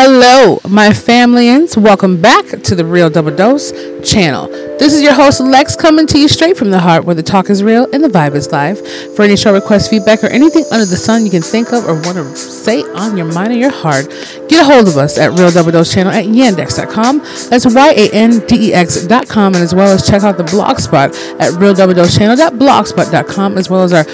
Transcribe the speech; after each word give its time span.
Hello, 0.00 0.60
my 0.68 0.90
familyans. 0.90 1.76
Welcome 1.76 2.22
back 2.22 2.46
to 2.62 2.76
the 2.76 2.84
Real 2.84 3.10
Double 3.10 3.34
Dose 3.34 3.72
channel. 4.08 4.67
This 4.78 4.94
is 4.94 5.02
your 5.02 5.12
host, 5.12 5.40
Lex, 5.40 5.74
coming 5.74 6.06
to 6.06 6.20
you 6.20 6.28
straight 6.28 6.56
from 6.56 6.70
the 6.70 6.78
heart 6.78 7.04
where 7.04 7.16
the 7.16 7.22
talk 7.22 7.50
is 7.50 7.64
real 7.64 7.88
and 7.92 8.02
the 8.02 8.08
vibe 8.08 8.36
is 8.36 8.52
live. 8.52 8.78
For 9.16 9.22
any 9.22 9.36
show 9.36 9.52
request, 9.52 9.90
feedback, 9.90 10.22
or 10.22 10.28
anything 10.28 10.64
under 10.70 10.86
the 10.86 10.96
sun 10.96 11.24
you 11.24 11.32
can 11.32 11.42
think 11.42 11.72
of 11.72 11.84
or 11.84 11.94
want 11.94 12.16
to 12.16 12.36
say 12.36 12.82
on 12.94 13.16
your 13.16 13.26
mind 13.26 13.52
or 13.52 13.56
your 13.56 13.72
heart, 13.72 14.08
get 14.48 14.62
a 14.62 14.64
hold 14.64 14.86
of 14.86 14.96
us 14.96 15.18
at 15.18 15.36
Real 15.36 15.50
Double 15.50 15.72
Dose 15.72 15.92
channel 15.92 16.12
at 16.12 16.26
yandex.com. 16.26 17.18
That's 17.50 17.66
Y 17.66 17.92
A 17.96 18.10
N 18.12 18.38
D 18.46 18.68
E 18.68 18.72
X.com, 18.72 19.54
and 19.54 19.64
as 19.64 19.74
well 19.74 19.92
as 19.92 20.08
check 20.08 20.22
out 20.22 20.36
the 20.36 20.44
blog 20.44 20.78
spot 20.78 21.12
at 21.40 21.52
Real 21.54 21.74
Double 21.74 21.94
Dose 21.94 22.16
channel.blogspot.com, 22.16 23.58
as 23.58 23.68
well 23.68 23.82
as 23.82 23.92
our 23.92 24.04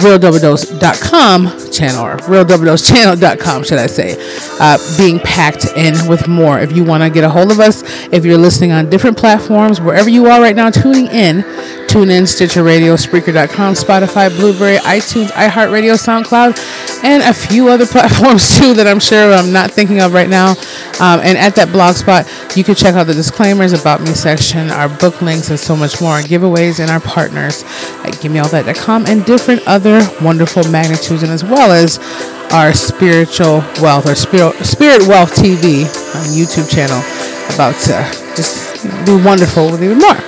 Real 0.00 0.18
Double 0.18 0.38
realdoubledose.com 0.38 1.70
channel 1.70 2.04
or 2.04 2.16
Real 2.28 2.44
Double 2.44 2.64
Dose 2.64 2.90
realdoubledosechannel.com 2.90 3.62
should 3.62 3.78
I 3.78 3.86
say 3.86 4.16
uh, 4.60 4.76
being 4.98 5.20
packed 5.20 5.66
in 5.76 6.08
with 6.08 6.26
more 6.26 6.58
if 6.58 6.72
you 6.76 6.84
want 6.84 7.04
to 7.04 7.10
get 7.10 7.22
a 7.22 7.28
hold 7.28 7.52
of 7.52 7.60
us 7.60 7.82
if 8.12 8.24
you're 8.24 8.38
listening 8.38 8.72
on 8.72 8.90
different 8.90 9.16
platforms 9.16 9.80
wherever 9.80 10.08
you 10.08 10.13
are 10.22 10.40
right 10.40 10.56
now 10.56 10.70
tuning 10.70 11.06
in. 11.06 11.44
Tune 11.88 12.10
in 12.10 12.26
Stitcher 12.26 12.64
Radio 12.64 12.94
Spreaker.com 12.94 13.74
Spotify 13.74 14.28
Blubrry, 14.36 14.76
iTunes 14.78 15.28
iHeartRadio 15.28 15.94
SoundCloud 15.94 17.04
and 17.04 17.22
a 17.22 17.34
few 17.34 17.68
other 17.68 17.86
platforms 17.94 18.58
too 18.58 18.74
that 18.74 18.86
I'm 18.86 18.98
sure 18.98 19.32
I'm 19.32 19.52
not 19.52 19.70
thinking 19.70 20.00
of 20.00 20.12
right 20.12 20.28
now. 20.28 20.50
Um, 21.00 21.20
and 21.20 21.36
at 21.38 21.54
that 21.56 21.70
blog 21.70 21.96
spot 21.96 22.26
you 22.56 22.64
can 22.64 22.74
check 22.74 22.94
out 22.94 23.04
the 23.04 23.14
disclaimers 23.14 23.72
about 23.72 24.00
me 24.00 24.08
section 24.08 24.70
our 24.70 24.88
book 24.88 25.20
links 25.22 25.50
and 25.50 25.58
so 25.58 25.76
much 25.76 26.00
more 26.00 26.18
giveaways 26.18 26.80
and 26.80 26.90
our 26.90 27.00
partners. 27.00 27.62
Uh, 27.64 28.04
at 28.04 28.14
givemeallthat.com 28.14 29.06
and 29.06 29.24
different 29.24 29.62
other 29.66 30.06
wonderful 30.20 30.62
magnitudes, 30.70 31.22
and 31.22 31.32
as 31.32 31.42
well 31.42 31.72
as 31.72 31.98
our 32.52 32.72
spiritual 32.72 33.58
wealth 33.80 34.06
or 34.06 34.14
spirit, 34.14 34.54
spirit 34.64 35.06
wealth 35.08 35.34
TV 35.34 35.84
on 36.14 36.20
uh, 36.20 36.30
YouTube 36.30 36.70
channel 36.70 37.00
about 37.54 37.74
to 37.80 37.92
just 38.36 38.73
be 39.04 39.24
wonderful 39.24 39.70
with 39.70 39.82
even 39.82 39.98
more. 39.98 40.20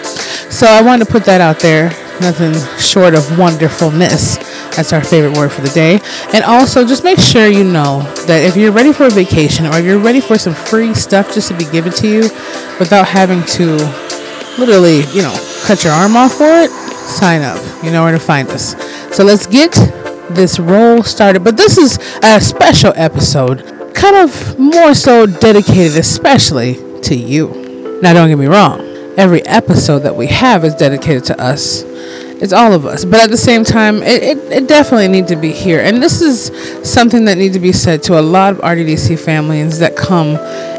So 0.51 0.67
I 0.67 0.83
wanted 0.83 1.07
to 1.07 1.13
put 1.13 1.25
that 1.25 1.41
out 1.41 1.61
there. 1.61 1.91
Nothing 2.21 2.55
short 2.79 3.15
of 3.15 3.39
wonderfulness. 3.39 4.37
That's 4.75 4.93
our 4.93 5.05
favorite 5.05 5.37
word 5.37 5.53
for 5.53 5.61
the 5.61 5.71
day. 5.71 6.01
And 6.33 6.45
also, 6.45 6.87
just 6.87 7.05
make 7.05 7.19
sure 7.19 7.47
you 7.47 7.65
know 7.65 8.03
that 8.27 8.43
if 8.43 8.57
you're 8.57 8.73
ready 8.73 8.93
for 8.93 9.05
a 9.05 9.11
vacation 9.11 9.67
or 9.67 9.81
you're 9.81 9.99
ready 9.99 10.21
for 10.21 10.39
some 10.39 10.55
free 10.55 10.95
stuff 10.95 11.35
just 11.35 11.49
to 11.49 11.57
be 11.57 11.65
given 11.71 11.93
to 11.93 12.09
you 12.09 12.23
without 12.79 13.07
having 13.07 13.43
to 13.57 13.77
literally, 14.59 15.01
you 15.13 15.23
know, 15.23 15.35
cut 15.65 15.85
your 15.85 15.93
arm 15.93 16.17
off 16.17 16.35
for 16.35 16.49
it, 16.49 16.71
sign 16.71 17.43
up. 17.43 17.63
You 17.85 17.91
know 17.91 18.05
where 18.05 18.13
to 18.13 18.19
find 18.19 18.49
us. 18.49 18.75
So 19.15 19.25
let's 19.25 19.47
get 19.47 19.73
this 20.31 20.59
roll 20.59 21.03
started. 21.03 21.45
But 21.45 21.57
this 21.57 21.77
is 21.79 21.99
a 22.23 22.41
special 22.41 22.93
episode, 22.97 23.95
kind 23.95 24.17
of 24.17 24.59
more 24.59 24.95
so 24.95 25.27
dedicated 25.27 25.99
especially 25.99 26.77
to 27.03 27.15
you. 27.15 27.66
Now, 28.03 28.13
don't 28.13 28.29
get 28.29 28.39
me 28.39 28.47
wrong, 28.47 28.81
every 29.17 29.43
episode 29.47 30.01
that 30.01 30.15
we 30.15 30.27
have 30.27 30.65
is 30.65 30.75
dedicated 30.75 31.25
to 31.25 31.41
us. 31.41 31.83
It's 32.39 32.53
all 32.53 32.75
of 32.75 32.85
us. 32.85 33.07
But 33.07 33.21
at 33.21 33.31
the 33.31 33.39
same 33.39 33.65
time, 33.65 34.03
it, 34.03 34.23
it, 34.23 34.39
it 34.53 34.69
definitely 34.69 35.09
needs 35.09 35.29
to 35.29 35.37
be 35.37 35.51
here. 35.51 35.81
And 35.81 36.03
this 36.03 36.21
is 36.21 36.51
something 36.89 37.25
that 37.25 37.39
needs 37.39 37.55
to 37.55 37.61
be 37.61 37.73
said 37.73 38.03
to 38.05 38.19
a 38.19 38.21
lot 38.21 38.53
of 38.53 38.59
RDDC 38.59 39.19
families 39.19 39.79
that 39.79 39.97
come 39.97 40.37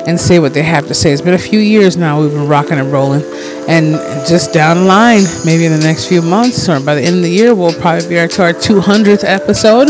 and 0.08 0.20
say 0.20 0.38
what 0.38 0.54
they 0.54 0.62
have 0.62 0.88
to 0.88 0.94
say. 0.94 1.12
It's 1.12 1.24
been 1.24 1.34
a 1.34 1.40
few 1.40 1.60
years 1.60 1.98
now 1.98 2.22
we've 2.22 2.32
been 2.32 2.48
rocking 2.48 2.78
and 2.78 2.92
rolling. 2.92 3.24
And 3.68 3.94
just 4.28 4.54
down 4.54 4.78
the 4.78 4.84
line, 4.84 5.24
maybe 5.44 5.66
in 5.66 5.72
the 5.72 5.84
next 5.84 6.08
few 6.08 6.22
months 6.22 6.70
or 6.70 6.80
by 6.80 6.94
the 6.94 7.02
end 7.02 7.16
of 7.16 7.24
the 7.24 7.32
year, 7.32 7.56
we'll 7.56 7.74
probably 7.74 8.08
be 8.08 8.16
to 8.28 8.44
our 8.44 8.54
200th 8.54 9.24
episode. 9.24 9.88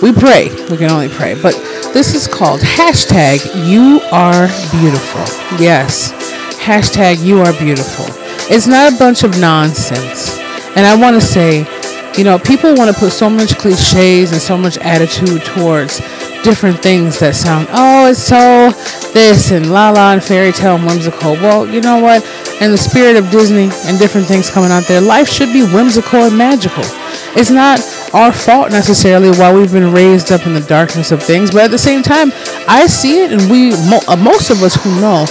We 0.00 0.12
pray. 0.12 0.48
We 0.70 0.76
can 0.76 0.90
only 0.90 1.08
pray. 1.08 1.34
But 1.34 1.54
this 1.92 2.14
is 2.14 2.28
called 2.28 2.60
hashtag 2.60 3.68
you 3.68 4.00
are 4.12 4.46
beautiful. 4.70 5.20
Yes, 5.58 6.12
hashtag 6.62 7.24
you 7.24 7.40
are 7.40 7.52
beautiful. 7.58 8.06
It's 8.48 8.68
not 8.68 8.92
a 8.92 8.96
bunch 8.96 9.24
of 9.24 9.40
nonsense. 9.40 10.38
And 10.76 10.86
I 10.86 10.94
want 10.94 11.16
to 11.16 11.20
say, 11.20 11.66
you 12.16 12.22
know, 12.22 12.38
people 12.38 12.72
want 12.76 12.88
to 12.88 12.96
put 12.96 13.10
so 13.10 13.28
much 13.28 13.58
cliches 13.58 14.30
and 14.30 14.40
so 14.40 14.56
much 14.56 14.78
attitude 14.78 15.42
towards 15.44 15.98
different 16.44 16.78
things 16.78 17.18
that 17.18 17.34
sound, 17.34 17.66
oh, 17.72 18.06
it's 18.10 18.22
so 18.22 18.70
this 19.12 19.50
and 19.50 19.72
la 19.72 19.90
la 19.90 20.12
and 20.12 20.22
fairy 20.22 20.52
tale 20.52 20.76
and 20.76 20.86
whimsical. 20.86 21.32
Well, 21.34 21.68
you 21.68 21.80
know 21.80 22.00
what? 22.00 22.22
In 22.60 22.70
the 22.70 22.78
spirit 22.78 23.16
of 23.16 23.28
Disney 23.30 23.68
and 23.88 23.98
different 23.98 24.28
things 24.28 24.48
coming 24.48 24.70
out 24.70 24.84
there, 24.84 25.00
life 25.00 25.28
should 25.28 25.52
be 25.52 25.62
whimsical 25.62 26.20
and 26.20 26.38
magical. 26.38 26.84
It's 27.34 27.50
not 27.50 27.80
our 28.14 28.30
fault 28.30 28.70
necessarily 28.70 29.30
why 29.30 29.52
we've 29.52 29.72
been 29.72 29.92
raised 29.92 30.30
up 30.30 30.46
in 30.46 30.54
the 30.54 30.60
darkness 30.60 31.10
of 31.10 31.22
things, 31.22 31.50
but 31.50 31.62
at 31.62 31.70
the 31.70 31.78
same 31.78 32.02
time, 32.02 32.30
I 32.68 32.86
see 32.86 33.24
it, 33.24 33.32
and 33.32 33.50
we, 33.50 33.72
uh, 33.72 34.16
most 34.16 34.50
of 34.50 34.62
us 34.62 34.74
who 34.76 35.00
know, 35.00 35.24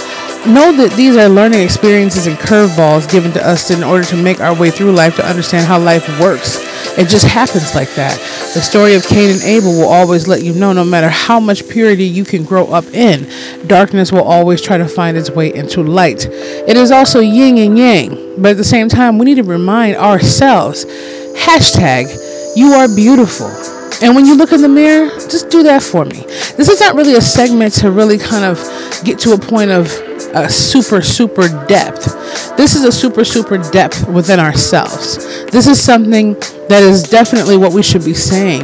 know 0.46 0.72
that 0.72 0.92
these 0.96 1.16
are 1.16 1.28
learning 1.28 1.60
experiences 1.60 2.26
and 2.26 2.36
curveballs 2.36 3.10
given 3.10 3.32
to 3.32 3.46
us 3.46 3.70
in 3.70 3.84
order 3.84 4.04
to 4.04 4.16
make 4.16 4.40
our 4.40 4.58
way 4.58 4.70
through 4.70 4.92
life 4.92 5.16
to 5.16 5.26
understand 5.26 5.66
how 5.66 5.78
life 5.78 6.06
works. 6.20 6.58
It 6.98 7.08
just 7.08 7.26
happens 7.26 7.74
like 7.74 7.94
that. 7.94 8.18
The 8.54 8.60
story 8.60 8.94
of 8.94 9.06
Cain 9.06 9.30
and 9.30 9.42
Abel 9.42 9.72
will 9.72 9.88
always 9.88 10.28
let 10.28 10.42
you 10.42 10.52
know 10.52 10.72
no 10.72 10.84
matter 10.84 11.08
how 11.08 11.40
much 11.40 11.68
purity 11.68 12.04
you 12.04 12.24
can 12.24 12.44
grow 12.44 12.66
up 12.66 12.84
in, 12.86 13.28
darkness 13.66 14.12
will 14.12 14.22
always 14.22 14.60
try 14.60 14.76
to 14.78 14.88
find 14.88 15.16
its 15.16 15.30
way 15.30 15.54
into 15.54 15.82
light. 15.82 16.26
It 16.26 16.76
is 16.76 16.90
also 16.90 17.20
yin 17.20 17.58
and 17.58 17.78
yang, 17.78 18.42
but 18.42 18.52
at 18.52 18.56
the 18.56 18.64
same 18.64 18.88
time, 18.88 19.18
we 19.18 19.26
need 19.26 19.36
to 19.36 19.44
remind 19.44 19.96
ourselves 19.96 20.84
hashtag 21.34 22.06
you 22.56 22.72
are 22.72 22.94
beautiful. 22.94 23.81
And 24.02 24.16
when 24.16 24.26
you 24.26 24.34
look 24.34 24.52
in 24.52 24.62
the 24.62 24.68
mirror, 24.68 25.08
just 25.10 25.48
do 25.48 25.62
that 25.62 25.82
for 25.82 26.04
me. 26.04 26.22
This 26.56 26.68
is 26.68 26.80
not 26.80 26.96
really 26.96 27.14
a 27.14 27.20
segment 27.20 27.72
to 27.74 27.90
really 27.90 28.18
kind 28.18 28.44
of 28.44 28.58
get 29.04 29.18
to 29.20 29.32
a 29.32 29.38
point 29.38 29.70
of 29.70 29.86
a 30.34 30.50
super, 30.50 31.02
super 31.02 31.48
depth. 31.66 32.06
This 32.56 32.74
is 32.74 32.84
a 32.84 32.92
super, 32.92 33.24
super 33.24 33.58
depth 33.58 34.08
within 34.08 34.40
ourselves. 34.40 35.44
This 35.46 35.66
is 35.66 35.80
something 35.80 36.34
that 36.68 36.82
is 36.82 37.04
definitely 37.04 37.56
what 37.56 37.72
we 37.72 37.82
should 37.82 38.04
be 38.04 38.14
saying 38.14 38.62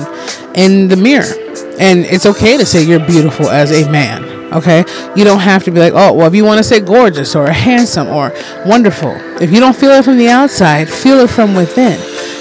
in 0.54 0.88
the 0.88 0.96
mirror. 0.96 1.32
And 1.78 2.00
it's 2.00 2.26
okay 2.26 2.56
to 2.56 2.66
say 2.66 2.84
you're 2.84 3.06
beautiful 3.06 3.48
as 3.48 3.70
a 3.70 3.88
man. 3.90 4.27
Okay? 4.52 4.84
You 5.14 5.24
don't 5.24 5.40
have 5.40 5.64
to 5.64 5.70
be 5.70 5.80
like, 5.80 5.92
oh, 5.94 6.12
well, 6.12 6.26
if 6.26 6.34
you 6.34 6.44
want 6.44 6.58
to 6.58 6.64
say 6.64 6.80
gorgeous 6.80 7.34
or 7.34 7.50
handsome 7.50 8.08
or 8.08 8.32
wonderful, 8.64 9.12
if 9.40 9.52
you 9.52 9.60
don't 9.60 9.76
feel 9.76 9.90
it 9.90 10.04
from 10.04 10.18
the 10.18 10.28
outside, 10.28 10.88
feel 10.88 11.20
it 11.20 11.30
from 11.30 11.54
within 11.54 11.98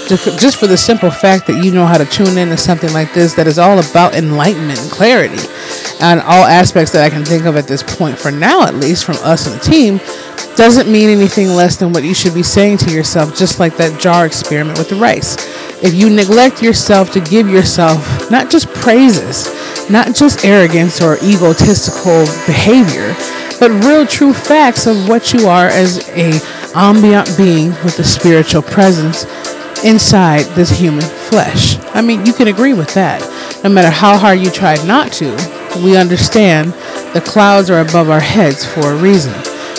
just 0.08 0.58
for 0.58 0.66
the 0.66 0.76
simple 0.76 1.10
fact 1.10 1.46
that 1.46 1.62
you 1.62 1.70
know 1.70 1.84
how 1.84 1.98
to 1.98 2.06
tune 2.06 2.38
in 2.38 2.48
to 2.48 2.56
something 2.56 2.92
like 2.94 3.12
this 3.12 3.34
that 3.34 3.46
is 3.46 3.58
all 3.58 3.78
about 3.78 4.14
enlightenment 4.14 4.80
and 4.80 4.90
clarity 4.90 5.42
on 6.00 6.18
all 6.20 6.44
aspects 6.44 6.92
that 6.92 7.04
I 7.04 7.10
can 7.10 7.24
think 7.24 7.44
of 7.44 7.56
at 7.56 7.66
this 7.66 7.82
point, 7.82 8.18
for 8.18 8.30
now 8.30 8.64
at 8.64 8.74
least, 8.74 9.04
from 9.04 9.16
us 9.16 9.46
and 9.46 9.60
the 9.60 9.64
team, 9.64 10.00
doesn't 10.56 10.90
mean 10.90 11.08
anything 11.08 11.48
less 11.48 11.76
than 11.76 11.92
what 11.92 12.04
you 12.04 12.14
should 12.14 12.34
be 12.34 12.42
saying 12.42 12.78
to 12.78 12.90
yourself, 12.90 13.36
just 13.36 13.60
like 13.60 13.76
that 13.76 14.00
jar 14.00 14.26
experiment 14.26 14.78
with 14.78 14.88
the 14.88 14.96
rice. 14.96 15.36
If 15.80 15.94
you 15.94 16.10
neglect 16.10 16.62
yourself 16.62 17.12
to 17.12 17.20
give 17.20 17.48
yourself 17.48 18.30
not 18.30 18.50
just 18.50 18.68
praises, 18.68 19.46
not 19.88 20.14
just 20.14 20.44
arrogance 20.44 21.00
or 21.00 21.16
egotistical 21.22 22.24
behavior, 22.46 23.14
but 23.60 23.70
real 23.84 24.06
true 24.06 24.32
facts 24.32 24.86
of 24.86 25.08
what 25.08 25.32
you 25.32 25.46
are 25.46 25.68
as 25.68 26.08
a 26.10 26.40
ambient 26.74 27.32
being 27.36 27.70
with 27.84 27.98
a 27.98 28.04
spiritual 28.04 28.62
presence 28.62 29.24
inside 29.84 30.44
this 30.56 30.70
human 30.70 31.02
flesh. 31.02 31.78
I 31.94 32.02
mean, 32.02 32.26
you 32.26 32.32
can 32.32 32.48
agree 32.48 32.74
with 32.74 32.92
that. 32.94 33.20
No 33.62 33.70
matter 33.70 33.90
how 33.90 34.18
hard 34.18 34.40
you 34.40 34.50
try 34.50 34.74
not 34.84 35.12
to, 35.14 35.30
we 35.82 35.96
understand 35.96 36.72
the 37.14 37.22
clouds 37.24 37.70
are 37.70 37.80
above 37.80 38.10
our 38.10 38.20
heads 38.20 38.64
for 38.64 38.92
a 38.92 38.96
reason. 38.96 39.32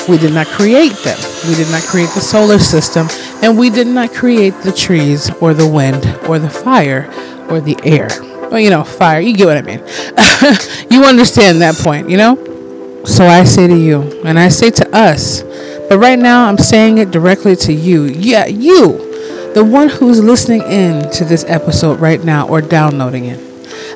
We 0.10 0.18
did 0.18 0.34
not 0.34 0.48
create 0.48 0.94
them. 1.04 1.20
We 1.48 1.56
did 1.56 1.70
not 1.70 1.84
create 1.84 2.10
the 2.16 2.22
solar 2.22 2.60
system, 2.60 3.08
and 3.44 3.58
we 3.58 3.70
did 3.70 3.88
not 3.88 4.12
create 4.12 4.56
the 4.64 4.72
trees 4.72 5.30
or 5.42 5.54
the 5.54 5.68
wind 5.68 6.06
or 6.28 6.40
the 6.40 6.50
fire 6.50 7.06
or 7.50 7.62
the 7.62 7.78
air. 7.84 8.10
Well, 8.50 8.60
you 8.60 8.72
know, 8.72 8.84
fire, 8.84 9.20
you 9.20 9.36
get 9.36 9.46
what 9.46 9.58
I 9.58 9.62
mean. 9.62 9.80
you 10.90 11.06
understand 11.06 11.62
that 11.62 11.76
point, 11.76 12.10
you 12.10 12.18
know? 12.18 13.04
So 13.06 13.26
I 13.26 13.44
say 13.44 13.68
to 13.68 13.78
you, 13.78 14.22
and 14.26 14.40
I 14.40 14.50
say 14.50 14.72
to 14.72 14.96
us, 14.96 15.44
but 15.88 16.00
right 16.00 16.20
now 16.20 16.48
I'm 16.48 16.58
saying 16.58 16.98
it 16.98 17.12
directly 17.12 17.56
to 17.58 17.74
you. 17.74 18.06
Yeah, 18.06 18.48
you 18.48 19.10
the 19.54 19.64
one 19.66 19.90
who's 19.90 20.24
listening 20.24 20.62
in 20.62 21.10
to 21.12 21.26
this 21.26 21.44
episode 21.46 22.00
right 22.00 22.24
now 22.24 22.48
or 22.48 22.62
downloading 22.62 23.26
it, 23.26 23.38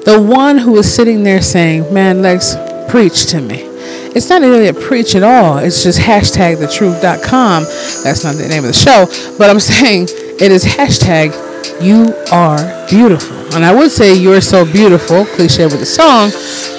the 0.03 0.19
one 0.19 0.57
who 0.57 0.75
is 0.77 0.93
sitting 0.93 1.23
there 1.23 1.41
saying, 1.41 1.93
Man, 1.93 2.21
Lex, 2.21 2.55
preach 2.89 3.27
to 3.27 3.39
me. 3.39 3.72
It's 4.15 4.29
not 4.29 4.41
really 4.41 4.67
a 4.67 4.73
preach 4.73 5.15
at 5.15 5.23
all. 5.23 5.57
It's 5.57 5.83
just 5.83 5.99
hashtag 5.99 6.57
thetruth.com. 6.57 7.63
That's 8.03 8.23
not 8.23 8.35
the 8.35 8.47
name 8.47 8.63
of 8.63 8.67
the 8.67 8.73
show, 8.73 9.07
but 9.37 9.49
I'm 9.49 9.59
saying 9.73 10.03
it 10.39 10.51
is 10.51 10.63
hashtag 10.65 11.33
you 11.81 12.13
are 12.31 12.87
beautiful. 12.87 13.35
And 13.55 13.65
I 13.65 13.73
would 13.73 13.91
say 13.91 14.13
you're 14.15 14.41
so 14.41 14.65
beautiful, 14.65 15.25
cliche 15.25 15.65
with 15.65 15.79
the 15.79 15.85
song, 15.85 16.29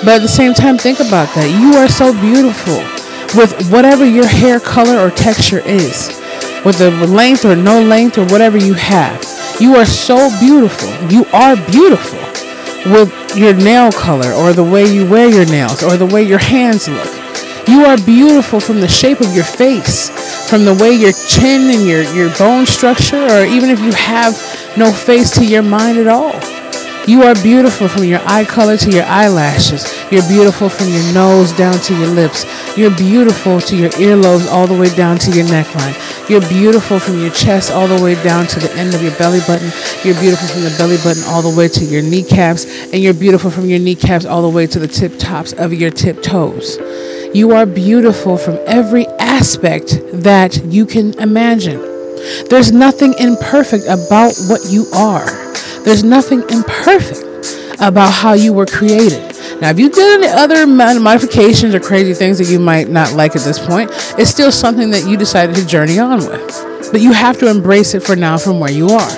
but 0.04 0.16
at 0.16 0.22
the 0.22 0.28
same 0.28 0.54
time, 0.54 0.76
think 0.78 1.00
about 1.00 1.32
that. 1.34 1.48
You 1.60 1.78
are 1.78 1.88
so 1.88 2.12
beautiful 2.20 2.78
with 3.38 3.70
whatever 3.70 4.04
your 4.04 4.26
hair 4.26 4.60
color 4.60 4.98
or 4.98 5.10
texture 5.10 5.60
is 5.66 6.08
with 6.64 6.78
the 6.78 6.90
length 7.08 7.44
or 7.44 7.54
no 7.56 7.82
length 7.82 8.16
or 8.18 8.26
whatever 8.26 8.56
you 8.58 8.74
have. 8.74 9.22
You 9.60 9.76
are 9.76 9.84
so 9.84 10.30
beautiful. 10.40 10.90
You 11.10 11.24
are 11.32 11.56
beautiful. 11.70 12.18
with 12.86 13.10
your 13.36 13.54
nail 13.54 13.90
color 13.90 14.32
or 14.32 14.52
the 14.52 14.62
way 14.62 14.84
you 14.84 15.08
wear 15.08 15.28
your 15.28 15.46
nails 15.46 15.82
or 15.82 15.96
the 15.96 16.04
way 16.06 16.22
your 16.22 16.38
hands 16.38 16.86
look. 16.86 17.13
You 17.66 17.84
are 17.86 17.96
beautiful 17.96 18.60
from 18.60 18.80
the 18.80 18.88
shape 18.88 19.20
of 19.20 19.34
your 19.34 19.44
face, 19.44 20.10
from 20.50 20.64
the 20.64 20.74
way 20.74 20.92
your 20.92 21.12
chin 21.12 21.70
and 21.70 21.86
your, 21.86 22.02
your 22.14 22.36
bone 22.36 22.66
structure, 22.66 23.24
or 23.24 23.44
even 23.44 23.70
if 23.70 23.80
you 23.80 23.92
have 23.92 24.34
no 24.76 24.92
face 24.92 25.30
to 25.38 25.44
your 25.44 25.62
mind 25.62 25.98
at 25.98 26.06
all. 26.06 26.34
You 27.06 27.22
are 27.24 27.34
beautiful 27.42 27.86
from 27.86 28.04
your 28.04 28.20
eye 28.24 28.44
color 28.44 28.78
to 28.78 28.90
your 28.90 29.04
eyelashes. 29.04 29.84
You're 30.10 30.26
beautiful 30.26 30.70
from 30.70 30.88
your 30.88 31.12
nose 31.12 31.52
down 31.52 31.78
to 31.80 31.98
your 31.98 32.08
lips. 32.08 32.46
You're 32.78 32.96
beautiful 32.96 33.60
to 33.60 33.76
your 33.76 33.90
earlobes 33.90 34.50
all 34.50 34.66
the 34.66 34.78
way 34.78 34.88
down 34.94 35.18
to 35.18 35.30
your 35.30 35.44
neckline. 35.46 35.94
You're 36.30 36.46
beautiful 36.48 36.98
from 36.98 37.20
your 37.20 37.30
chest 37.30 37.70
all 37.70 37.86
the 37.86 38.02
way 38.02 38.14
down 38.22 38.46
to 38.46 38.58
the 38.58 38.72
end 38.72 38.94
of 38.94 39.02
your 39.02 39.14
belly 39.18 39.40
button. 39.40 39.70
You're 40.02 40.18
beautiful 40.18 40.48
from 40.48 40.62
the 40.62 40.74
belly 40.78 40.96
button 41.04 41.22
all 41.26 41.42
the 41.42 41.54
way 41.54 41.68
to 41.68 41.84
your 41.84 42.00
kneecaps. 42.00 42.64
And 42.92 43.02
you're 43.02 43.12
beautiful 43.12 43.50
from 43.50 43.66
your 43.66 43.80
kneecaps 43.80 44.24
all 44.24 44.40
the 44.40 44.48
way 44.48 44.66
to 44.66 44.78
the 44.78 44.88
tip 44.88 45.18
tops 45.18 45.52
of 45.52 45.74
your 45.74 45.90
tip 45.90 46.22
toes. 46.22 46.78
You 47.34 47.50
are 47.50 47.66
beautiful 47.66 48.38
from 48.38 48.60
every 48.64 49.08
aspect 49.18 49.98
that 50.12 50.56
you 50.66 50.86
can 50.86 51.18
imagine. 51.18 51.80
There's 52.48 52.70
nothing 52.70 53.12
imperfect 53.18 53.86
about 53.86 54.36
what 54.46 54.60
you 54.70 54.86
are. 54.94 55.26
There's 55.82 56.04
nothing 56.04 56.42
imperfect 56.48 57.24
about 57.80 58.12
how 58.12 58.34
you 58.34 58.52
were 58.52 58.66
created. 58.66 59.34
Now, 59.60 59.70
if 59.70 59.80
you 59.80 59.90
did 59.90 60.22
any 60.22 60.28
other 60.28 60.64
modifications 60.64 61.74
or 61.74 61.80
crazy 61.80 62.14
things 62.14 62.38
that 62.38 62.46
you 62.46 62.60
might 62.60 62.88
not 62.88 63.14
like 63.14 63.34
at 63.34 63.42
this 63.42 63.58
point, 63.58 63.90
it's 64.16 64.30
still 64.30 64.52
something 64.52 64.90
that 64.90 65.04
you 65.08 65.16
decided 65.16 65.56
to 65.56 65.66
journey 65.66 65.98
on 65.98 66.18
with. 66.18 66.92
But 66.92 67.00
you 67.00 67.12
have 67.12 67.36
to 67.40 67.50
embrace 67.50 67.94
it 67.94 68.04
for 68.04 68.14
now 68.14 68.38
from 68.38 68.60
where 68.60 68.70
you 68.70 68.90
are, 68.90 69.10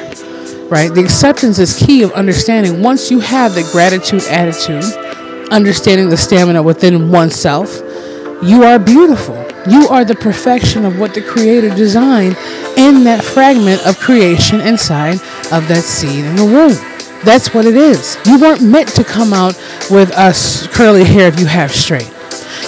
right? 0.70 0.88
The 0.90 1.02
acceptance 1.04 1.58
is 1.58 1.76
key 1.76 2.02
of 2.02 2.12
understanding 2.12 2.82
once 2.82 3.10
you 3.10 3.20
have 3.20 3.54
the 3.54 3.68
gratitude 3.72 4.22
attitude, 4.30 4.84
understanding 5.52 6.08
the 6.08 6.16
stamina 6.16 6.62
within 6.62 7.10
oneself, 7.10 7.82
you 8.42 8.64
are 8.64 8.78
beautiful. 8.78 9.36
You 9.68 9.88
are 9.88 10.04
the 10.04 10.14
perfection 10.14 10.84
of 10.84 10.98
what 10.98 11.14
the 11.14 11.22
Creator 11.22 11.70
designed 11.70 12.36
in 12.76 13.04
that 13.04 13.24
fragment 13.24 13.84
of 13.86 13.98
creation 13.98 14.60
inside 14.60 15.14
of 15.50 15.66
that 15.68 15.82
seed 15.82 16.24
in 16.24 16.36
the 16.36 16.44
womb. 16.44 17.22
That's 17.24 17.52
what 17.52 17.64
it 17.64 17.76
is. 17.76 18.16
You 18.26 18.38
weren't 18.40 18.62
meant 18.62 18.88
to 18.90 19.02
come 19.02 19.32
out 19.32 19.56
with 19.90 20.12
us 20.12 20.66
curly 20.68 21.02
hair 21.02 21.28
if 21.28 21.40
you 21.40 21.46
have 21.46 21.72
straight. 21.72 22.12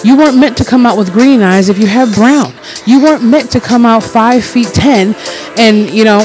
You 0.02 0.16
weren't 0.16 0.38
meant 0.38 0.56
to 0.58 0.64
come 0.64 0.86
out 0.86 0.96
with 0.96 1.12
green 1.12 1.42
eyes 1.42 1.68
if 1.68 1.78
you 1.78 1.86
have 1.86 2.14
brown. 2.14 2.52
You 2.86 3.02
weren't 3.02 3.22
meant 3.22 3.50
to 3.52 3.60
come 3.60 3.84
out 3.86 4.02
five 4.02 4.44
feet 4.44 4.68
ten 4.68 5.14
and, 5.56 5.90
you 5.90 6.04
know, 6.04 6.20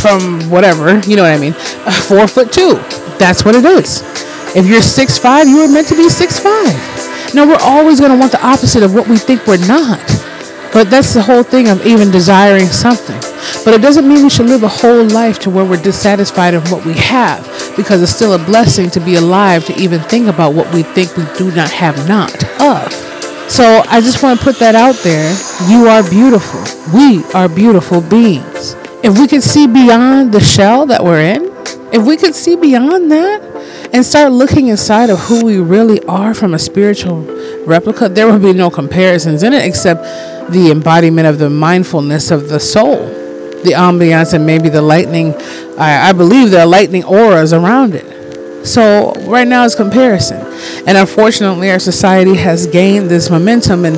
from 0.00 0.50
whatever, 0.50 0.98
you 1.00 1.16
know 1.16 1.22
what 1.22 1.32
I 1.32 1.38
mean, 1.38 1.52
four 1.52 2.26
foot 2.26 2.52
two. 2.52 2.74
That's 3.18 3.44
what 3.44 3.54
it 3.54 3.64
is. 3.64 4.02
If 4.56 4.66
you're 4.66 4.82
six 4.82 5.18
five, 5.18 5.46
you 5.46 5.58
were 5.58 5.68
meant 5.68 5.88
to 5.88 5.96
be 5.96 6.08
six 6.08 6.38
five. 6.38 6.93
No, 7.34 7.46
we're 7.46 7.58
always 7.60 7.98
going 7.98 8.12
to 8.12 8.18
want 8.18 8.30
the 8.30 8.46
opposite 8.46 8.84
of 8.84 8.94
what 8.94 9.08
we 9.08 9.16
think 9.16 9.46
we're 9.46 9.66
not. 9.66 10.00
But 10.72 10.90
that's 10.90 11.14
the 11.14 11.22
whole 11.22 11.42
thing 11.42 11.68
of 11.68 11.86
even 11.86 12.10
desiring 12.10 12.66
something. 12.66 13.20
But 13.64 13.74
it 13.74 13.82
doesn't 13.82 14.08
mean 14.08 14.22
we 14.22 14.30
should 14.30 14.46
live 14.46 14.62
a 14.62 14.68
whole 14.68 15.04
life 15.04 15.38
to 15.40 15.50
where 15.50 15.64
we're 15.64 15.82
dissatisfied 15.82 16.54
of 16.54 16.70
what 16.72 16.84
we 16.84 16.94
have, 16.94 17.44
because 17.76 18.02
it's 18.02 18.14
still 18.14 18.34
a 18.34 18.38
blessing 18.38 18.90
to 18.90 19.00
be 19.00 19.16
alive 19.16 19.64
to 19.66 19.74
even 19.74 20.00
think 20.02 20.26
about 20.28 20.54
what 20.54 20.72
we 20.74 20.82
think 20.82 21.16
we 21.16 21.24
do 21.36 21.50
not 21.54 21.70
have 21.70 22.08
not 22.08 22.34
of. 22.60 22.92
So 23.50 23.82
I 23.88 24.00
just 24.00 24.22
want 24.22 24.38
to 24.38 24.44
put 24.44 24.58
that 24.58 24.74
out 24.74 24.96
there. 24.96 25.30
You 25.68 25.86
are 25.88 26.08
beautiful. 26.08 26.62
We 26.92 27.24
are 27.34 27.48
beautiful 27.48 28.00
beings. 28.00 28.74
If 29.02 29.18
we 29.18 29.28
could 29.28 29.42
see 29.42 29.66
beyond 29.66 30.32
the 30.32 30.40
shell 30.40 30.86
that 30.86 31.04
we're 31.04 31.20
in, 31.20 31.50
if 31.92 32.04
we 32.04 32.16
could 32.16 32.34
see 32.34 32.56
beyond 32.56 33.12
that, 33.12 33.53
and 33.94 34.04
start 34.04 34.32
looking 34.32 34.68
inside 34.68 35.08
of 35.08 35.20
who 35.20 35.44
we 35.44 35.58
really 35.58 36.02
are 36.06 36.34
from 36.34 36.52
a 36.52 36.58
spiritual 36.58 37.22
replica, 37.64 38.08
there 38.08 38.26
will 38.26 38.40
be 38.40 38.52
no 38.52 38.68
comparisons 38.68 39.44
in 39.44 39.52
it 39.52 39.64
except 39.64 40.02
the 40.52 40.72
embodiment 40.72 41.28
of 41.28 41.38
the 41.38 41.48
mindfulness 41.48 42.32
of 42.32 42.48
the 42.48 42.58
soul, 42.58 42.96
the 42.96 43.70
ambiance, 43.70 44.34
and 44.34 44.44
maybe 44.44 44.68
the 44.68 44.82
lightning. 44.82 45.32
I, 45.78 46.08
I 46.08 46.12
believe 46.12 46.50
there 46.50 46.62
are 46.62 46.66
lightning 46.66 47.04
auras 47.04 47.52
around 47.52 47.94
it. 47.94 48.04
So 48.64 49.12
right 49.26 49.46
now 49.46 49.64
it's 49.64 49.74
comparison. 49.74 50.40
And 50.86 50.96
unfortunately, 50.96 51.70
our 51.70 51.78
society 51.78 52.34
has 52.36 52.66
gained 52.66 53.10
this 53.10 53.28
momentum 53.28 53.84
in 53.84 53.94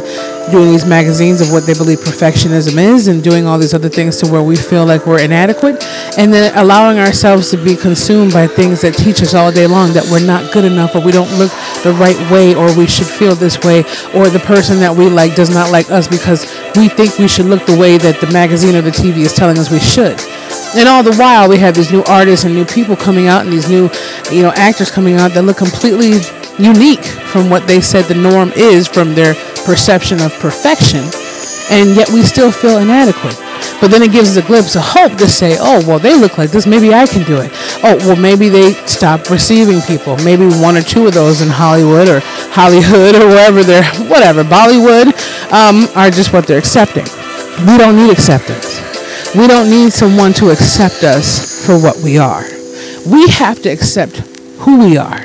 doing 0.50 0.70
these 0.70 0.84
magazines 0.84 1.40
of 1.40 1.52
what 1.52 1.66
they 1.66 1.74
believe 1.74 1.98
perfectionism 1.98 2.76
is 2.78 3.08
and 3.08 3.22
doing 3.22 3.46
all 3.46 3.58
these 3.58 3.74
other 3.74 3.88
things 3.88 4.16
to 4.18 4.30
where 4.30 4.42
we 4.42 4.56
feel 4.56 4.84
like 4.84 5.06
we're 5.06 5.20
inadequate 5.20 5.82
and 6.18 6.32
then 6.32 6.56
allowing 6.56 6.98
ourselves 6.98 7.50
to 7.50 7.56
be 7.56 7.74
consumed 7.76 8.32
by 8.32 8.46
things 8.46 8.80
that 8.80 8.94
teach 8.94 9.22
us 9.22 9.34
all 9.34 9.50
day 9.50 9.66
long 9.66 9.92
that 9.92 10.04
we're 10.10 10.24
not 10.24 10.52
good 10.52 10.64
enough 10.64 10.94
or 10.94 11.00
we 11.00 11.10
don't 11.10 11.30
look 11.38 11.50
the 11.82 11.94
right 11.98 12.18
way 12.30 12.54
or 12.54 12.74
we 12.76 12.86
should 12.86 13.06
feel 13.06 13.34
this 13.34 13.58
way 13.62 13.80
or 14.14 14.28
the 14.28 14.42
person 14.46 14.78
that 14.78 14.94
we 14.94 15.08
like 15.08 15.34
does 15.34 15.50
not 15.50 15.70
like 15.70 15.90
us 15.90 16.06
because 16.06 16.44
we 16.76 16.88
think 16.88 17.18
we 17.18 17.28
should 17.28 17.46
look 17.46 17.64
the 17.66 17.76
way 17.76 17.98
that 17.98 18.20
the 18.20 18.30
magazine 18.32 18.76
or 18.76 18.82
the 18.82 18.90
TV 18.90 19.18
is 19.18 19.32
telling 19.32 19.58
us 19.58 19.70
we 19.70 19.80
should. 19.80 20.20
And 20.76 20.88
all 20.88 21.02
the 21.02 21.16
while, 21.16 21.48
we 21.48 21.56
have 21.58 21.74
these 21.74 21.90
new 21.90 22.04
artists 22.04 22.44
and 22.44 22.54
new 22.54 22.66
people 22.66 22.96
coming 22.96 23.28
out, 23.28 23.44
and 23.44 23.52
these 23.52 23.70
new, 23.70 23.88
you 24.30 24.42
know, 24.42 24.52
actors 24.54 24.90
coming 24.90 25.14
out 25.14 25.32
that 25.32 25.42
look 25.42 25.56
completely 25.56 26.20
unique 26.58 27.04
from 27.04 27.48
what 27.48 27.66
they 27.66 27.80
said 27.80 28.04
the 28.04 28.14
norm 28.14 28.52
is 28.54 28.86
from 28.86 29.14
their 29.14 29.34
perception 29.64 30.20
of 30.20 30.32
perfection, 30.34 31.00
and 31.70 31.96
yet 31.96 32.10
we 32.10 32.22
still 32.22 32.52
feel 32.52 32.76
inadequate. 32.76 33.36
But 33.80 33.90
then 33.90 34.02
it 34.02 34.12
gives 34.12 34.36
us 34.36 34.44
a 34.44 34.46
glimpse 34.46 34.76
of 34.76 34.82
hope 34.84 35.16
to 35.18 35.28
say, 35.28 35.56
oh, 35.58 35.82
well, 35.86 35.98
they 35.98 36.14
look 36.14 36.36
like 36.36 36.50
this. 36.50 36.66
Maybe 36.66 36.92
I 36.92 37.06
can 37.06 37.24
do 37.24 37.40
it. 37.40 37.50
Oh, 37.82 37.96
well, 38.04 38.16
maybe 38.16 38.48
they 38.48 38.72
stop 38.86 39.30
receiving 39.30 39.80
people. 39.82 40.16
Maybe 40.24 40.46
one 40.46 40.76
or 40.76 40.82
two 40.82 41.06
of 41.06 41.14
those 41.14 41.40
in 41.40 41.48
Hollywood 41.48 42.08
or 42.08 42.20
Hollywood 42.52 43.14
or 43.16 43.28
wherever 43.28 43.62
they're, 43.62 43.84
whatever, 44.08 44.44
Bollywood, 44.44 45.08
um, 45.52 45.88
are 45.96 46.10
just 46.10 46.32
what 46.32 46.46
they're 46.46 46.58
accepting. 46.58 47.04
We 47.66 47.76
don't 47.78 47.96
need 47.96 48.10
acceptance. 48.10 48.85
We 49.36 49.46
don't 49.46 49.68
need 49.68 49.92
someone 49.92 50.32
to 50.34 50.48
accept 50.48 51.04
us 51.04 51.66
for 51.66 51.78
what 51.78 51.98
we 51.98 52.16
are. 52.16 52.42
We 53.06 53.28
have 53.28 53.60
to 53.62 53.68
accept 53.68 54.16
who 54.60 54.78
we 54.78 54.96
are 54.96 55.20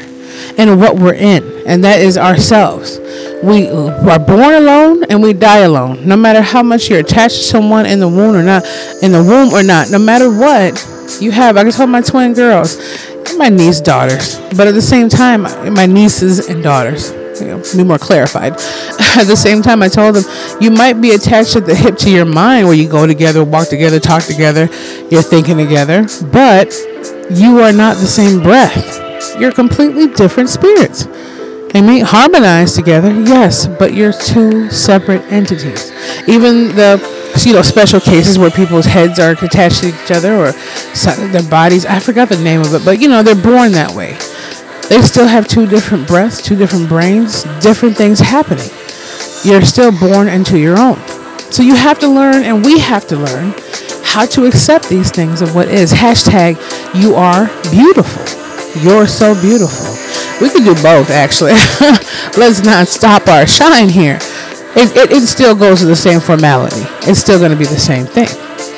and 0.57 0.81
what 0.81 0.97
we're 0.97 1.13
in, 1.13 1.63
and 1.65 1.81
that 1.85 2.01
is 2.01 2.17
ourselves. 2.17 2.99
We 3.41 3.69
are 3.69 4.19
born 4.19 4.53
alone 4.53 5.05
and 5.05 5.23
we 5.23 5.31
die 5.31 5.59
alone. 5.59 6.05
No 6.05 6.17
matter 6.17 6.41
how 6.41 6.61
much 6.61 6.89
you're 6.89 6.99
attached 6.99 7.37
to 7.37 7.43
someone 7.43 7.85
in 7.85 8.01
the 8.01 8.07
womb 8.09 8.35
or 8.35 8.43
not, 8.43 8.65
in 9.01 9.13
the 9.13 9.23
womb 9.23 9.53
or 9.53 9.63
not, 9.63 9.89
no 9.91 9.97
matter 9.97 10.29
what 10.29 10.75
you 11.21 11.31
have. 11.31 11.55
I 11.55 11.63
can 11.63 11.71
tell 11.71 11.87
my 11.87 12.01
twin 12.01 12.33
girls, 12.33 12.77
my 13.37 13.47
niece 13.47 13.79
daughters, 13.79 14.39
but 14.57 14.67
at 14.67 14.73
the 14.73 14.81
same 14.81 15.07
time, 15.07 15.43
my 15.73 15.85
nieces 15.85 16.49
and 16.49 16.61
daughters 16.61 17.13
you 17.41 17.47
know, 17.47 17.63
be 17.75 17.83
more 17.83 17.97
clarified. 17.97 18.53
At 19.17 19.25
the 19.27 19.35
same 19.35 19.61
time, 19.61 19.81
I 19.81 19.89
told 19.89 20.15
them 20.15 20.23
you 20.61 20.71
might 20.71 20.93
be 20.93 21.11
attached 21.11 21.55
at 21.55 21.65
the 21.65 21.75
hip 21.75 21.97
to 21.97 22.09
your 22.09 22.25
mind, 22.25 22.67
where 22.67 22.75
you 22.75 22.87
go 22.87 23.05
together, 23.05 23.43
walk 23.43 23.67
together, 23.67 23.99
talk 23.99 24.23
together, 24.23 24.69
you're 25.09 25.21
thinking 25.21 25.57
together, 25.57 26.05
but 26.31 26.73
you 27.29 27.59
are 27.59 27.73
not 27.73 27.97
the 27.97 28.07
same 28.07 28.41
breath. 28.41 28.99
You're 29.39 29.51
completely 29.51 30.07
different 30.07 30.49
spirits. 30.49 31.05
They 31.73 31.81
may 31.81 31.99
harmonize 31.99 32.73
together, 32.73 33.11
yes, 33.11 33.67
but 33.67 33.93
you're 33.93 34.11
two 34.11 34.69
separate 34.69 35.21
entities. 35.31 35.91
Even 36.27 36.75
the 36.75 36.99
you 37.45 37.53
know 37.53 37.61
special 37.61 38.01
cases 38.01 38.37
where 38.37 38.51
people's 38.51 38.85
heads 38.85 39.19
are 39.19 39.31
attached 39.31 39.83
to 39.83 39.87
each 39.87 40.11
other 40.11 40.35
or 40.35 40.51
their 41.31 41.49
bodies. 41.49 41.85
I 41.85 41.99
forgot 41.99 42.27
the 42.29 42.37
name 42.43 42.61
of 42.61 42.73
it, 42.73 42.83
but 42.83 42.99
you 42.99 43.07
know 43.07 43.23
they're 43.23 43.35
born 43.35 43.71
that 43.71 43.91
way. 43.91 44.17
They 44.91 45.01
still 45.03 45.25
have 45.25 45.47
two 45.47 45.67
different 45.67 46.05
breaths, 46.05 46.41
two 46.41 46.57
different 46.57 46.89
brains, 46.89 47.43
different 47.61 47.95
things 47.95 48.19
happening. 48.19 48.69
You're 49.41 49.61
still 49.61 49.97
born 49.97 50.27
into 50.27 50.59
your 50.59 50.77
own. 50.77 50.97
So 51.49 51.63
you 51.63 51.75
have 51.75 51.97
to 51.99 52.09
learn, 52.09 52.43
and 52.43 52.65
we 52.65 52.77
have 52.79 53.07
to 53.07 53.15
learn, 53.15 53.53
how 54.03 54.25
to 54.25 54.45
accept 54.47 54.89
these 54.89 55.09
things 55.09 55.41
of 55.41 55.55
what 55.55 55.69
is. 55.69 55.93
Hashtag 55.93 56.57
you 56.93 57.15
are 57.15 57.47
beautiful. 57.71 58.21
You're 58.81 59.07
so 59.07 59.33
beautiful. 59.41 59.95
We 60.41 60.49
can 60.49 60.65
do 60.65 60.73
both, 60.83 61.09
actually. 61.09 61.53
Let's 62.37 62.61
not 62.61 62.89
stop 62.89 63.29
our 63.29 63.47
shine 63.47 63.87
here. 63.87 64.19
It, 64.75 64.93
it, 64.97 65.11
it 65.13 65.25
still 65.25 65.55
goes 65.55 65.79
to 65.79 65.85
the 65.85 65.95
same 65.95 66.19
formality. 66.19 66.83
It's 67.09 67.21
still 67.21 67.39
going 67.39 67.51
to 67.51 67.57
be 67.57 67.63
the 67.63 67.79
same 67.79 68.05
thing. 68.05 68.27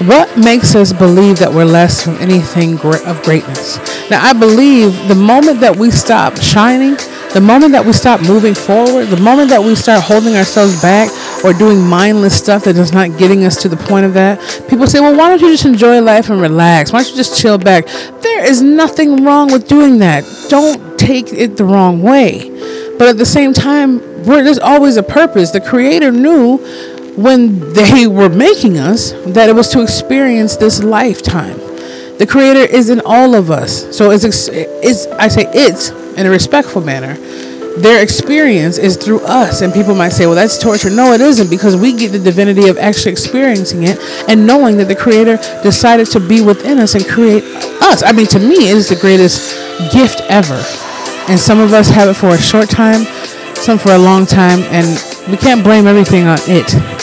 What 0.07 0.38
makes 0.38 0.75
us 0.75 0.91
believe 0.91 1.39
that 1.39 1.53
we're 1.53 1.63
less 1.63 2.03
from 2.03 2.15
anything 2.15 2.74
of 2.74 3.24
greatness? 3.24 3.77
Now, 4.10 4.22
I 4.22 4.33
believe 4.33 5.07
the 5.07 5.15
moment 5.15 5.62
that 5.62 5.77
we 5.77 5.91
stop 5.91 6.36
shining, 6.41 6.95
the 7.33 7.39
moment 7.39 7.72
that 7.72 7.86
we 7.86 7.93
stop 7.93 8.19
moving 8.22 8.53
forward, 8.53 9.05
the 9.05 9.22
moment 9.22 9.50
that 9.51 9.62
we 9.62 9.75
start 9.75 10.03
holding 10.03 10.36
ourselves 10.36 10.81
back 10.81 11.10
or 11.45 11.53
doing 11.53 11.79
mindless 11.79 12.38
stuff 12.38 12.65
that 12.65 12.75
is 12.75 12.91
not 12.91 13.17
getting 13.17 13.45
us 13.45 13.62
to 13.62 13.69
the 13.69 13.77
point 13.77 14.05
of 14.05 14.13
that, 14.15 14.41
people 14.67 14.88
say, 14.88 15.00
well, 15.00 15.15
why 15.15 15.29
don't 15.29 15.39
you 15.39 15.51
just 15.51 15.65
enjoy 15.65 16.01
life 16.01 16.29
and 16.29 16.41
relax? 16.41 16.91
Why 16.91 17.01
don't 17.01 17.10
you 17.10 17.15
just 17.15 17.39
chill 17.39 17.57
back? 17.57 17.86
There 17.86 18.43
is 18.45 18.62
nothing 18.62 19.24
wrong 19.24 19.53
with 19.53 19.69
doing 19.69 20.00
that. 20.00 20.25
Don't 20.50 21.00
take 21.00 21.31
it 21.31 21.55
the 21.55 21.63
wrong 21.63 22.01
way. 22.01 22.50
But 22.98 23.07
at 23.07 23.17
the 23.17 23.25
same 23.25 23.53
time, 23.53 24.00
there's 24.24 24.60
always 24.60 24.98
a 24.98 25.03
purpose. 25.03 25.51
The 25.51 25.62
Creator 25.62 26.12
knew 26.12 26.60
when 27.15 27.74
they 27.74 28.08
were 28.08 28.29
making 28.29 28.77
us 28.77 29.12
that 29.27 29.50
it 29.50 29.55
was 29.55 29.70
to 29.70 29.82
experience 29.82 30.58
this 30.58 30.84
lifetime. 30.84 31.58
The 32.17 32.27
Creator 32.27 32.74
is 32.74 32.89
in 32.89 33.01
all 33.05 33.36
of 33.36 33.51
us. 33.51 33.96
So 33.96 34.12
it's, 34.12 34.24
it's 34.24 35.08
I 35.08 35.27
say 35.27 35.46
it's 35.53 35.89
in 36.17 36.25
a 36.25 36.29
respectful 36.29 36.82
manner. 36.82 37.15
Their 37.77 38.03
experience 38.03 38.77
is 38.77 38.98
through 38.98 39.22
us, 39.22 39.62
and 39.62 39.74
people 39.74 39.96
might 39.96 40.10
say, 40.10 40.27
"Well, 40.27 40.36
that's 40.36 40.60
torture." 40.60 40.91
No, 40.91 41.12
it 41.13 41.22
isn't, 41.22 41.50
because 41.50 41.75
we 41.75 41.91
get 41.91 42.12
the 42.12 42.20
divinity 42.20 42.67
of 42.67 42.77
actually 42.77 43.13
experiencing 43.13 43.84
it 43.84 43.98
and 44.29 44.46
knowing 44.46 44.77
that 44.77 44.86
the 44.86 44.96
Creator 44.96 45.38
decided 45.63 46.05
to 46.12 46.20
be 46.20 46.39
within 46.41 46.77
us 46.77 46.93
and 46.93 47.03
create 47.08 47.43
us. 47.82 48.03
I 48.03 48.12
mean, 48.12 48.27
to 48.27 48.39
me, 48.39 48.70
it 48.70 48.77
is 48.77 48.89
the 48.89 48.96
greatest 48.96 49.55
gift 49.91 50.22
ever. 50.29 50.63
And 51.27 51.39
some 51.39 51.60
of 51.60 51.74
us 51.74 51.89
have 51.89 52.10
it 52.10 52.13
for 52.13 52.29
a 52.29 52.38
short 52.38 52.70
time, 52.70 53.05
some 53.55 53.79
for 53.79 53.93
a 53.93 53.98
long 53.98 54.27
time, 54.27 54.60
and 54.70 54.86
we 55.32 55.38
can't 55.38 55.63
blame 55.63 55.88
everything 55.88 56.27
on 56.27 56.38
it. 56.43 57.02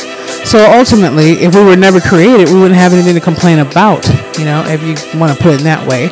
So 0.50 0.58
ultimately, 0.68 1.34
if 1.34 1.54
we 1.54 1.62
were 1.62 1.76
never 1.76 2.00
created, 2.00 2.48
we 2.48 2.56
wouldn't 2.56 2.74
have 2.74 2.92
anything 2.92 3.14
to 3.14 3.20
complain 3.20 3.60
about. 3.60 4.04
You 4.36 4.46
know, 4.46 4.64
if 4.66 4.82
you 4.82 4.96
want 5.16 5.30
to 5.30 5.40
put 5.40 5.54
it 5.54 5.60
in 5.60 5.64
that 5.64 5.86
way, 5.86 6.08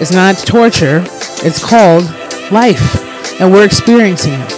it's 0.00 0.10
not 0.10 0.36
torture. 0.38 1.04
It's 1.46 1.64
called 1.64 2.02
life, 2.50 2.98
and 3.40 3.52
we're 3.52 3.64
experiencing 3.64 4.32
it. 4.32 4.50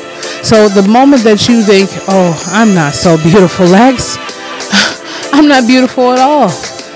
So 0.42 0.70
the 0.70 0.88
moment 0.88 1.22
that 1.24 1.50
you 1.50 1.62
think, 1.62 1.90
"Oh, 2.08 2.32
I'm 2.46 2.72
not 2.74 2.94
so 2.94 3.18
beautiful, 3.18 3.66
Lex," 3.66 4.16
I'm 5.34 5.46
not 5.46 5.66
beautiful 5.66 6.12
at 6.12 6.18
all. 6.18 6.48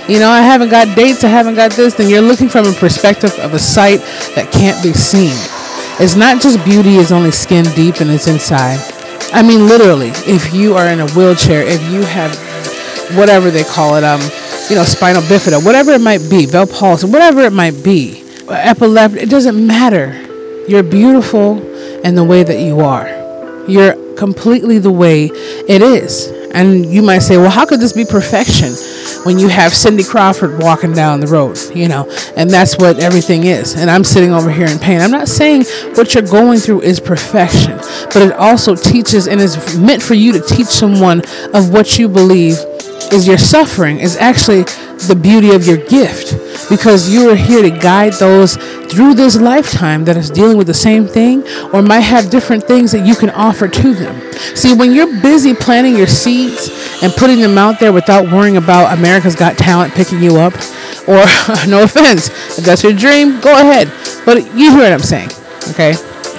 You 0.08 0.18
know, 0.18 0.30
I 0.30 0.40
haven't 0.40 0.70
got 0.70 0.96
dates, 0.96 1.24
I 1.24 1.28
haven't 1.28 1.56
got 1.56 1.72
this, 1.72 1.92
then 1.92 2.08
you're 2.08 2.22
looking 2.22 2.48
from 2.48 2.64
a 2.64 2.72
perspective 2.72 3.38
of 3.40 3.52
a 3.52 3.58
sight 3.58 4.00
that 4.34 4.50
can't 4.50 4.82
be 4.82 4.94
seen. 4.94 5.36
It's 6.00 6.16
not 6.16 6.40
just 6.40 6.64
beauty 6.64 6.96
is 6.96 7.12
only 7.12 7.32
skin 7.32 7.66
deep 7.76 8.00
and 8.00 8.10
it's 8.10 8.28
inside. 8.28 8.93
I 9.34 9.42
mean, 9.42 9.66
literally, 9.66 10.10
if 10.32 10.54
you 10.54 10.76
are 10.76 10.86
in 10.86 11.00
a 11.00 11.08
wheelchair, 11.10 11.62
if 11.66 11.82
you 11.90 12.02
have 12.02 12.32
whatever 13.18 13.50
they 13.50 13.64
call 13.64 13.96
it, 13.96 14.04
um, 14.04 14.20
you 14.70 14.76
know, 14.76 14.84
spinal 14.84 15.22
bifida, 15.22 15.64
whatever 15.64 15.90
it 15.90 16.00
might 16.00 16.30
be, 16.30 16.46
Bell 16.46 16.68
palsy, 16.68 17.08
whatever 17.08 17.40
it 17.40 17.52
might 17.52 17.82
be, 17.82 18.22
epilepsy, 18.48 19.18
it 19.18 19.28
doesn't 19.28 19.66
matter. 19.66 20.14
You're 20.68 20.84
beautiful 20.84 21.58
in 22.02 22.14
the 22.14 22.22
way 22.22 22.44
that 22.44 22.60
you 22.60 22.78
are. 22.78 23.08
You're 23.66 24.14
completely 24.14 24.78
the 24.78 24.92
way 24.92 25.24
it 25.24 25.82
is. 25.82 26.28
And 26.54 26.86
you 26.86 27.02
might 27.02 27.18
say, 27.18 27.36
well, 27.36 27.50
how 27.50 27.66
could 27.66 27.80
this 27.80 27.92
be 27.92 28.04
perfection 28.04 28.72
when 29.24 29.38
you 29.38 29.48
have 29.48 29.74
Cindy 29.74 30.04
Crawford 30.04 30.62
walking 30.62 30.92
down 30.92 31.20
the 31.20 31.26
road, 31.26 31.58
you 31.74 31.88
know? 31.88 32.08
And 32.36 32.48
that's 32.48 32.78
what 32.78 33.00
everything 33.00 33.44
is. 33.44 33.74
And 33.74 33.90
I'm 33.90 34.04
sitting 34.04 34.32
over 34.32 34.50
here 34.50 34.66
in 34.66 34.78
pain. 34.78 35.00
I'm 35.00 35.10
not 35.10 35.28
saying 35.28 35.64
what 35.94 36.14
you're 36.14 36.22
going 36.22 36.58
through 36.58 36.82
is 36.82 37.00
perfection, 37.00 37.76
but 38.12 38.22
it 38.22 38.32
also 38.32 38.76
teaches 38.76 39.26
and 39.26 39.40
is 39.40 39.76
meant 39.78 40.02
for 40.02 40.14
you 40.14 40.32
to 40.32 40.40
teach 40.40 40.68
someone 40.68 41.22
of 41.52 41.70
what 41.70 41.98
you 41.98 42.08
believe 42.08 42.56
is 43.12 43.26
your 43.26 43.38
suffering 43.38 43.98
is 43.98 44.16
actually 44.16 44.62
the 45.08 45.18
beauty 45.20 45.50
of 45.50 45.66
your 45.66 45.76
gift 45.76 46.32
because 46.70 47.12
you 47.12 47.28
are 47.30 47.36
here 47.36 47.62
to 47.62 47.70
guide 47.70 48.12
those 48.14 48.56
through 48.94 49.14
this 49.14 49.36
lifetime 49.36 50.04
that 50.04 50.16
is 50.16 50.30
dealing 50.30 50.56
with 50.56 50.68
the 50.68 50.74
same 50.74 51.06
thing 51.06 51.42
or 51.72 51.82
might 51.82 52.00
have 52.00 52.30
different 52.30 52.62
things 52.62 52.92
that 52.92 53.04
you 53.04 53.16
can 53.16 53.30
offer 53.30 53.66
to 53.66 53.94
them. 53.94 54.32
See, 54.54 54.74
when 54.74 54.92
you're 54.92 55.20
busy 55.20 55.52
planting 55.52 55.96
your 55.96 56.06
seeds 56.06 57.00
and 57.02 57.12
putting 57.12 57.40
them 57.40 57.58
out 57.58 57.80
there 57.80 57.92
without 57.92 58.30
worrying 58.30 58.56
about 58.56 58.96
America's 58.96 59.34
Got 59.34 59.58
Talent 59.58 59.94
picking 59.94 60.22
you 60.22 60.36
up, 60.36 60.54
or 61.08 61.24
no 61.68 61.82
offense, 61.82 62.28
if 62.56 62.64
that's 62.64 62.84
your 62.84 62.92
dream, 62.92 63.40
go 63.40 63.52
ahead. 63.52 63.92
But 64.24 64.54
you 64.54 64.70
hear 64.70 64.84
what 64.84 64.92
I'm 64.92 65.00
saying, 65.00 65.30
okay? 65.70 65.94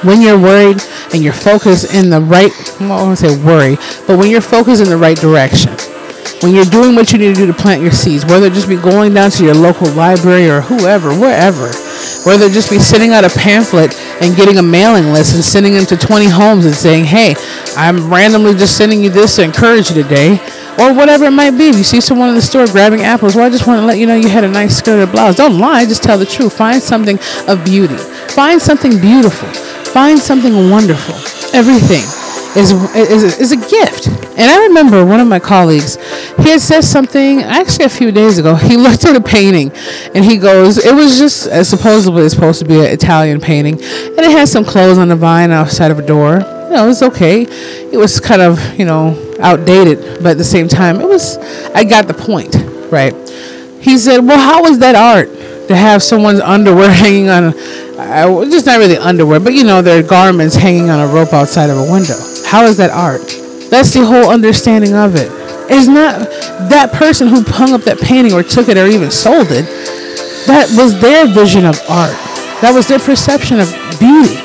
When 0.07 0.21
you're 0.21 0.39
worried 0.39 0.81
and 1.13 1.21
you're 1.21 1.33
focused 1.33 1.93
in 1.93 2.09
the 2.09 2.21
right, 2.21 2.51
well, 2.79 2.93
I 2.93 3.03
want 3.03 3.19
to 3.19 3.29
say 3.29 3.43
worry, 3.43 3.75
but 4.07 4.17
when 4.17 4.29
you're 4.29 4.41
focused 4.41 4.81
in 4.81 4.89
the 4.89 4.97
right 4.97 5.17
direction, 5.17 5.73
when 6.41 6.53
you're 6.53 6.65
doing 6.65 6.95
what 6.95 7.11
you 7.11 7.17
need 7.17 7.35
to 7.35 7.41
do 7.41 7.47
to 7.47 7.53
plant 7.53 7.81
your 7.81 7.91
seeds, 7.91 8.25
whether 8.25 8.47
it 8.47 8.53
just 8.53 8.69
be 8.69 8.75
going 8.75 9.13
down 9.13 9.31
to 9.31 9.43
your 9.43 9.55
local 9.55 9.89
library 9.91 10.49
or 10.49 10.61
whoever, 10.61 11.09
wherever, 11.17 11.71
whether 12.25 12.49
just 12.49 12.69
be 12.69 12.79
sending 12.79 13.11
out 13.11 13.23
a 13.23 13.29
pamphlet 13.29 13.93
and 14.21 14.35
getting 14.35 14.57
a 14.57 14.61
mailing 14.61 15.13
list 15.13 15.35
and 15.35 15.43
sending 15.43 15.73
them 15.73 15.85
to 15.85 15.95
20 15.95 16.25
homes 16.25 16.65
and 16.65 16.73
saying, 16.73 17.05
hey, 17.05 17.35
I'm 17.77 18.11
randomly 18.11 18.53
just 18.53 18.77
sending 18.77 19.03
you 19.03 19.09
this 19.09 19.35
to 19.35 19.43
encourage 19.43 19.89
you 19.89 20.01
today, 20.01 20.39
or 20.79 20.93
whatever 20.93 21.25
it 21.25 21.31
might 21.31 21.51
be. 21.51 21.69
If 21.69 21.77
you 21.77 21.83
see 21.83 22.01
someone 22.01 22.29
in 22.29 22.35
the 22.35 22.41
store 22.41 22.65
grabbing 22.67 23.01
apples, 23.01 23.35
well, 23.35 23.45
I 23.45 23.49
just 23.49 23.67
want 23.67 23.79
to 23.79 23.85
let 23.85 23.97
you 23.97 24.07
know 24.07 24.15
you 24.15 24.29
had 24.29 24.43
a 24.43 24.49
nice 24.49 24.77
skirt 24.77 25.07
or 25.07 25.11
blouse. 25.11 25.35
Don't 25.35 25.59
lie, 25.59 25.85
just 25.85 26.03
tell 26.03 26.17
the 26.17 26.25
truth. 26.25 26.57
Find 26.57 26.81
something 26.81 27.19
of 27.47 27.63
beauty. 27.63 27.97
Find 28.33 28.61
something 28.61 28.99
beautiful. 28.99 29.47
Find 29.93 30.19
something 30.19 30.69
wonderful. 30.69 31.15
Everything 31.55 32.24
is, 32.55 32.71
is, 32.95 33.39
is 33.39 33.51
a 33.51 33.57
gift. 33.57 34.07
And 34.07 34.49
I 34.49 34.63
remember 34.67 35.05
one 35.05 35.19
of 35.19 35.27
my 35.27 35.39
colleagues, 35.39 35.95
he 36.37 36.49
had 36.49 36.61
said 36.61 36.81
something 36.81 37.41
actually 37.41 37.85
a 37.85 37.89
few 37.89 38.11
days 38.11 38.37
ago. 38.37 38.55
He 38.65 38.77
looked 38.77 39.05
at 39.05 39.15
a 39.15 39.21
painting 39.21 39.71
and 40.15 40.25
he 40.25 40.37
goes, 40.37 40.77
it 40.77 40.93
was 40.93 41.17
just 41.17 41.47
uh, 41.47 41.63
supposedly 41.63 42.23
it's 42.23 42.33
supposed 42.33 42.59
to 42.59 42.65
be 42.65 42.79
an 42.79 42.85
Italian 42.85 43.39
painting, 43.39 43.75
and 43.75 44.19
it 44.19 44.31
had 44.31 44.49
some 44.49 44.65
clothes 44.65 44.97
on 44.97 45.07
the 45.07 45.15
vine 45.15 45.51
outside 45.51 45.91
of 45.91 45.99
a 45.99 46.05
door. 46.05 46.33
You 46.33 46.71
know, 46.71 46.85
it 46.85 46.87
was 46.87 47.03
okay. 47.03 47.43
It 47.43 47.97
was 47.97 48.19
kind 48.19 48.41
of, 48.41 48.59
you 48.77 48.85
know, 48.85 49.15
outdated, 49.39 50.23
but 50.23 50.31
at 50.31 50.37
the 50.37 50.43
same 50.43 50.67
time, 50.67 50.99
it 50.99 51.07
was, 51.07 51.37
I 51.73 51.83
got 51.83 52.07
the 52.07 52.13
point, 52.13 52.55
right? 52.91 53.13
He 53.79 53.97
said, 53.97 54.19
well, 54.19 54.39
how 54.39 54.65
is 54.65 54.79
that 54.79 54.95
art? 54.95 55.29
To 55.67 55.75
have 55.75 56.03
someone's 56.03 56.39
underwear 56.39 56.91
hanging 57.03 57.29
on, 57.29 57.53
uh, 57.97 58.45
just 58.45 58.65
not 58.65 58.79
really 58.79 58.97
underwear, 58.97 59.39
but 59.39 59.53
you 59.53 59.63
know, 59.63 59.81
their 59.81 60.03
garments 60.03 60.55
hanging 60.55 60.89
on 60.89 60.99
a 60.99 61.07
rope 61.13 61.33
outside 61.33 61.69
of 61.69 61.77
a 61.77 61.91
window. 61.91 62.34
How 62.55 62.63
is 62.63 62.77
that 62.77 62.89
art? 62.89 63.27
That's 63.69 63.93
the 63.93 64.05
whole 64.05 64.31
understanding 64.31 64.93
of 64.93 65.15
it. 65.15 65.27
It's 65.67 65.89
not 65.89 66.23
that 66.71 66.93
person 66.93 67.27
who 67.27 67.43
hung 67.43 67.73
up 67.73 67.81
that 67.81 67.99
painting 67.99 68.31
or 68.31 68.43
took 68.43 68.69
it 68.69 68.77
or 68.77 68.87
even 68.87 69.11
sold 69.11 69.51
it. 69.51 69.67
That 70.47 70.71
was 70.79 70.95
their 71.01 71.27
vision 71.27 71.65
of 71.65 71.75
art. 71.89 72.15
That 72.63 72.71
was 72.73 72.87
their 72.87 72.99
perception 72.99 73.59
of 73.59 73.67
beauty. 73.99 74.39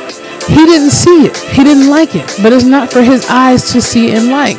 He 0.50 0.66
didn't 0.66 0.90
see 0.90 1.30
it. 1.30 1.38
He 1.54 1.62
didn't 1.62 1.86
like 1.86 2.16
it. 2.16 2.26
But 2.42 2.52
it's 2.52 2.66
not 2.66 2.90
for 2.90 3.00
his 3.00 3.30
eyes 3.30 3.70
to 3.70 3.80
see 3.80 4.10
and 4.10 4.26
like. 4.26 4.58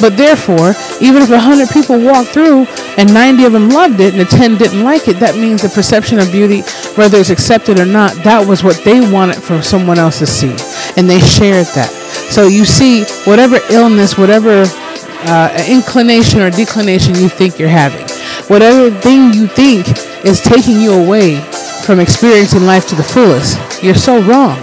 But 0.00 0.16
therefore, 0.16 0.74
even 1.00 1.22
if 1.22 1.30
100 1.30 1.70
people 1.70 1.98
walked 1.98 2.30
through 2.30 2.66
and 2.98 3.12
90 3.12 3.44
of 3.44 3.52
them 3.52 3.70
loved 3.70 4.00
it 4.00 4.12
and 4.12 4.20
the 4.20 4.26
10 4.26 4.56
didn't 4.56 4.84
like 4.84 5.08
it, 5.08 5.18
that 5.20 5.36
means 5.36 5.62
the 5.62 5.68
perception 5.68 6.18
of 6.18 6.30
beauty, 6.30 6.60
whether 6.96 7.18
it's 7.18 7.30
accepted 7.30 7.78
or 7.78 7.86
not, 7.86 8.12
that 8.24 8.46
was 8.46 8.62
what 8.62 8.82
they 8.84 9.00
wanted 9.00 9.42
for 9.42 9.62
someone 9.62 9.98
else 9.98 10.18
to 10.18 10.26
see. 10.26 10.54
And 10.96 11.08
they 11.08 11.20
shared 11.20 11.66
that. 11.74 11.90
So 12.30 12.46
you 12.46 12.64
see, 12.64 13.04
whatever 13.24 13.58
illness, 13.70 14.18
whatever 14.18 14.64
uh, 14.66 15.64
inclination 15.68 16.40
or 16.40 16.50
declination 16.50 17.14
you 17.14 17.28
think 17.28 17.58
you're 17.58 17.68
having, 17.68 18.06
whatever 18.48 18.90
thing 19.00 19.32
you 19.32 19.46
think 19.46 19.86
is 20.24 20.40
taking 20.40 20.80
you 20.80 20.92
away 20.92 21.40
from 21.84 22.00
experiencing 22.00 22.62
life 22.62 22.86
to 22.88 22.94
the 22.94 23.02
fullest, 23.02 23.82
you're 23.82 23.94
so 23.94 24.20
wrong. 24.22 24.58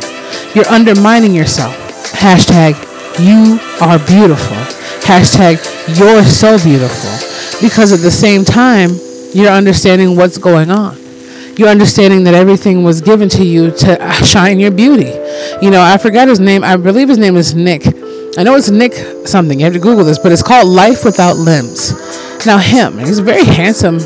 You're 0.54 0.68
undermining 0.68 1.34
yourself. 1.34 1.74
Hashtag, 2.12 2.76
you 3.20 3.58
are 3.84 4.00
beautiful. 4.00 4.58
Hashtag, 5.06 5.58
you're 6.00 6.24
so 6.24 6.58
beautiful. 6.64 7.12
Because 7.62 7.94
at 7.94 8.00
the 8.00 8.12
same 8.12 8.44
time, 8.44 8.92
you're 9.34 9.52
understanding 9.52 10.16
what's 10.16 10.38
going 10.38 10.72
on 10.72 11.04
you're 11.58 11.70
understanding 11.70 12.24
that 12.24 12.34
everything 12.34 12.84
was 12.84 13.02
given 13.02 13.30
to 13.30 13.46
you 13.46 13.72
to 13.72 14.14
shine 14.24 14.60
your 14.60 14.72
beauty. 14.72 15.12
You 15.62 15.70
know, 15.70 15.82
I 15.82 15.98
forgot 15.98 16.28
his 16.28 16.40
name. 16.40 16.64
I 16.64 16.76
believe 16.78 17.10
his 17.10 17.18
name 17.18 17.36
is 17.36 17.54
Nick. 17.54 17.86
I 18.38 18.44
know 18.44 18.56
it's 18.56 18.70
Nick 18.70 18.94
something. 19.28 19.60
You 19.60 19.66
have 19.66 19.74
to 19.74 19.80
Google 19.80 20.04
this, 20.04 20.18
but 20.18 20.32
it's 20.32 20.42
called 20.42 20.68
Life 20.68 21.06
Without 21.06 21.36
Limbs. 21.36 21.94
Now, 22.46 22.58
him, 22.58 22.98
he's 22.98 23.20
a 23.20 23.24
very 23.24 23.46
handsome 23.46 24.00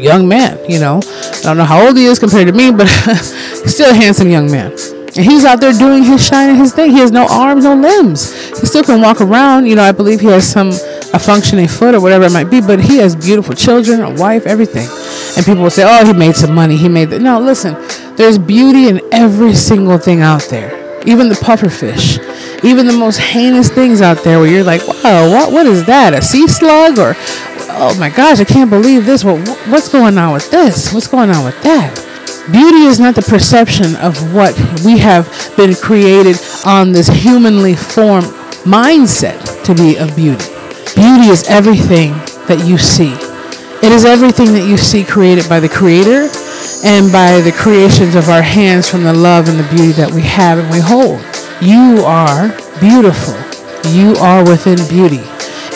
young 0.00 0.28
man. 0.28 0.58
You 0.70 0.78
know, 0.78 1.00
I 1.02 1.40
don't 1.42 1.56
know 1.56 1.64
how 1.64 1.84
old 1.84 1.96
he 1.96 2.06
is 2.06 2.18
compared 2.18 2.46
to 2.46 2.52
me, 2.52 2.70
but 2.70 2.86
still 3.66 3.90
a 3.90 3.94
handsome 3.94 4.30
young 4.30 4.50
man. 4.50 4.72
And 5.14 5.26
he's 5.26 5.44
out 5.44 5.60
there 5.60 5.72
doing 5.72 6.02
his 6.02 6.26
shining 6.26 6.56
his 6.56 6.72
thing. 6.72 6.90
He 6.90 6.98
has 6.98 7.12
no 7.12 7.26
arms, 7.28 7.64
no 7.64 7.74
limbs. 7.74 8.32
He 8.58 8.66
still 8.66 8.82
can 8.82 9.00
walk 9.02 9.20
around. 9.20 9.66
You 9.66 9.76
know, 9.76 9.82
I 9.82 9.92
believe 9.92 10.20
he 10.20 10.28
has 10.28 10.50
some 10.50 10.70
a 11.14 11.18
functioning 11.18 11.68
foot 11.68 11.94
or 11.94 12.00
whatever 12.00 12.24
it 12.24 12.32
might 12.32 12.50
be, 12.50 12.62
but 12.62 12.80
he 12.80 12.96
has 12.96 13.14
beautiful 13.14 13.54
children, 13.54 14.00
a 14.00 14.10
wife, 14.14 14.46
everything. 14.46 14.88
And 15.36 15.44
people 15.44 15.62
will 15.62 15.70
say, 15.70 15.84
"Oh, 15.86 16.06
he 16.06 16.14
made 16.14 16.34
some 16.34 16.54
money. 16.54 16.76
He 16.76 16.88
made 16.88 17.10
that." 17.10 17.20
No, 17.20 17.38
listen. 17.38 17.76
There's 18.16 18.38
beauty 18.38 18.88
in 18.88 19.00
every 19.12 19.54
single 19.54 19.98
thing 19.98 20.22
out 20.22 20.46
there. 20.48 20.78
Even 21.04 21.28
the 21.28 21.34
puffer 21.34 21.68
fish, 21.68 22.18
even 22.62 22.86
the 22.86 22.92
most 22.92 23.18
heinous 23.18 23.68
things 23.68 24.00
out 24.00 24.22
there, 24.24 24.38
where 24.38 24.48
you're 24.48 24.64
like, 24.64 24.86
"Wow, 25.04 25.28
what? 25.30 25.52
What 25.52 25.66
is 25.66 25.84
that? 25.84 26.14
A 26.14 26.22
sea 26.22 26.48
slug?" 26.48 26.98
Or, 26.98 27.14
"Oh 27.68 27.94
my 27.98 28.08
gosh, 28.08 28.40
I 28.40 28.44
can't 28.44 28.70
believe 28.70 29.04
this. 29.04 29.24
What? 29.24 29.46
What's 29.68 29.88
going 29.88 30.16
on 30.16 30.32
with 30.32 30.50
this? 30.50 30.92
What's 30.94 31.08
going 31.08 31.28
on 31.28 31.44
with 31.44 31.60
that?" 31.62 32.02
Beauty 32.50 32.86
is 32.86 32.98
not 32.98 33.14
the 33.14 33.22
perception 33.22 33.94
of 33.96 34.34
what 34.34 34.58
we 34.84 34.98
have 34.98 35.30
been 35.56 35.76
created 35.76 36.36
on 36.66 36.90
this 36.90 37.06
humanly 37.06 37.76
formed 37.76 38.26
mindset 38.66 39.38
to 39.62 39.72
be 39.76 39.96
of 39.96 40.16
beauty. 40.16 40.50
Beauty 40.96 41.30
is 41.30 41.46
everything 41.48 42.10
that 42.50 42.66
you 42.66 42.78
see. 42.78 43.14
It 43.86 43.92
is 43.92 44.04
everything 44.04 44.52
that 44.54 44.66
you 44.68 44.76
see 44.76 45.04
created 45.04 45.48
by 45.48 45.60
the 45.60 45.68
Creator 45.68 46.30
and 46.82 47.12
by 47.12 47.40
the 47.42 47.54
creations 47.56 48.16
of 48.16 48.28
our 48.28 48.42
hands 48.42 48.90
from 48.90 49.04
the 49.04 49.12
love 49.12 49.48
and 49.48 49.56
the 49.56 49.68
beauty 49.70 49.92
that 49.92 50.10
we 50.10 50.22
have 50.22 50.58
and 50.58 50.68
we 50.68 50.80
hold. 50.80 51.22
You 51.62 52.02
are 52.04 52.48
beautiful. 52.80 53.38
You 53.92 54.16
are 54.18 54.42
within 54.42 54.82
beauty. 54.88 55.22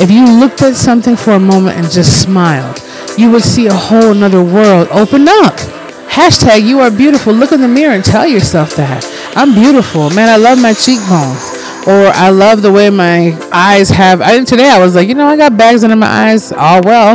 If 0.02 0.10
you 0.10 0.26
looked 0.26 0.62
at 0.62 0.74
something 0.74 1.14
for 1.14 1.34
a 1.34 1.38
moment 1.38 1.76
and 1.76 1.88
just 1.88 2.22
smiled, 2.22 2.82
you 3.16 3.30
would 3.30 3.44
see 3.44 3.68
a 3.68 3.72
whole 3.72 4.10
another 4.10 4.42
world 4.42 4.88
open 4.90 5.28
up 5.28 5.54
Hashtag 6.16 6.66
you 6.66 6.80
are 6.80 6.90
beautiful. 6.90 7.34
Look 7.34 7.52
in 7.52 7.60
the 7.60 7.68
mirror 7.68 7.92
and 7.92 8.02
tell 8.02 8.26
yourself 8.26 8.74
that. 8.76 9.04
I'm 9.36 9.52
beautiful. 9.52 10.08
Man, 10.08 10.30
I 10.30 10.36
love 10.36 10.58
my 10.58 10.72
cheekbones. 10.72 11.44
Or 11.86 12.08
I 12.16 12.30
love 12.30 12.62
the 12.62 12.72
way 12.72 12.88
my 12.88 13.38
eyes 13.52 13.90
have. 13.90 14.22
I 14.22 14.42
today 14.42 14.70
I 14.70 14.78
was 14.78 14.94
like, 14.94 15.08
you 15.08 15.14
know, 15.14 15.26
I 15.26 15.36
got 15.36 15.58
bags 15.58 15.84
under 15.84 15.94
my 15.94 16.06
eyes. 16.06 16.54
Oh 16.56 16.80
well, 16.82 17.14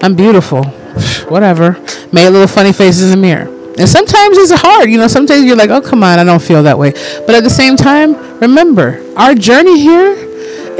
I'm 0.00 0.16
beautiful. 0.16 0.64
Whatever. 1.28 1.72
Made 2.14 2.30
little 2.30 2.48
funny 2.48 2.72
faces 2.72 3.12
in 3.12 3.20
the 3.20 3.22
mirror. 3.26 3.44
And 3.78 3.86
sometimes 3.86 4.38
it's 4.38 4.52
hard, 4.52 4.88
you 4.88 4.96
know. 4.96 5.06
Sometimes 5.06 5.44
you're 5.44 5.54
like, 5.54 5.68
oh 5.68 5.82
come 5.82 6.02
on, 6.02 6.18
I 6.18 6.24
don't 6.24 6.40
feel 6.40 6.62
that 6.62 6.78
way. 6.78 6.92
But 7.26 7.34
at 7.34 7.44
the 7.44 7.50
same 7.50 7.76
time, 7.76 8.40
remember, 8.40 9.04
our 9.18 9.34
journey 9.34 9.78
here 9.78 10.16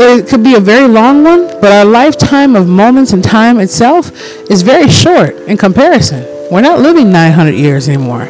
it 0.03 0.29
could 0.29 0.43
be 0.43 0.55
a 0.55 0.61
very 0.61 0.89
long 0.89 1.25
one, 1.25 1.47
but 1.61 1.73
our 1.73 1.85
lifetime 1.85 2.57
of 2.57 2.67
moments 2.67 3.13
and 3.13 3.23
time 3.23 3.61
itself 3.61 4.11
is 4.51 4.63
very 4.63 4.89
short 4.89 5.37
in 5.41 5.59
comparison. 5.59 6.40
We're 6.51 6.63
not 6.63 6.81
living 6.81 7.13
900 7.13 7.55
years 7.55 7.89
anymore. 7.89 8.27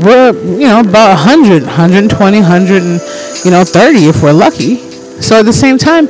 We're, 0.00 0.32
you 0.32 0.66
know, 0.66 0.80
about 0.80 1.10
100, 1.18 1.64
120, 1.64 2.40
100, 2.40 2.82
and, 2.82 3.00
you 3.44 3.50
know, 3.50 3.62
30 3.62 4.08
if 4.08 4.22
we're 4.22 4.32
lucky. 4.32 4.76
So 5.20 5.40
at 5.40 5.44
the 5.44 5.52
same 5.52 5.76
time, 5.76 6.06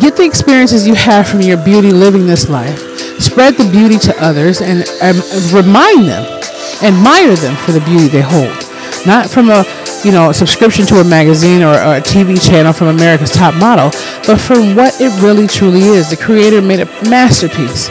get 0.00 0.16
the 0.16 0.24
experiences 0.24 0.88
you 0.88 0.96
have 0.96 1.28
from 1.28 1.42
your 1.42 1.62
beauty 1.64 1.92
living 1.92 2.26
this 2.26 2.50
life. 2.50 2.80
Spread 3.20 3.54
the 3.54 3.70
beauty 3.70 3.98
to 3.98 4.14
others 4.20 4.60
and 4.60 4.80
remind 5.54 6.08
them, 6.08 6.26
admire 6.82 7.36
them 7.36 7.54
for 7.54 7.70
the 7.70 7.82
beauty 7.86 8.08
they 8.08 8.22
hold. 8.22 8.50
Not 9.06 9.30
from 9.30 9.48
a, 9.48 9.64
you 10.04 10.10
know, 10.10 10.30
a 10.30 10.34
subscription 10.34 10.86
to 10.86 10.96
a 11.00 11.04
magazine 11.04 11.62
or, 11.62 11.74
or 11.74 11.96
a 11.96 12.00
TV 12.00 12.44
channel 12.44 12.72
from 12.72 12.88
America's 12.88 13.30
Top 13.30 13.54
Model, 13.54 13.90
but 14.26 14.40
from 14.40 14.74
what 14.74 15.00
it 15.00 15.22
really 15.22 15.46
truly 15.46 15.82
is. 15.82 16.10
The 16.10 16.16
creator 16.16 16.60
made 16.60 16.80
a 16.80 16.86
masterpiece 17.08 17.88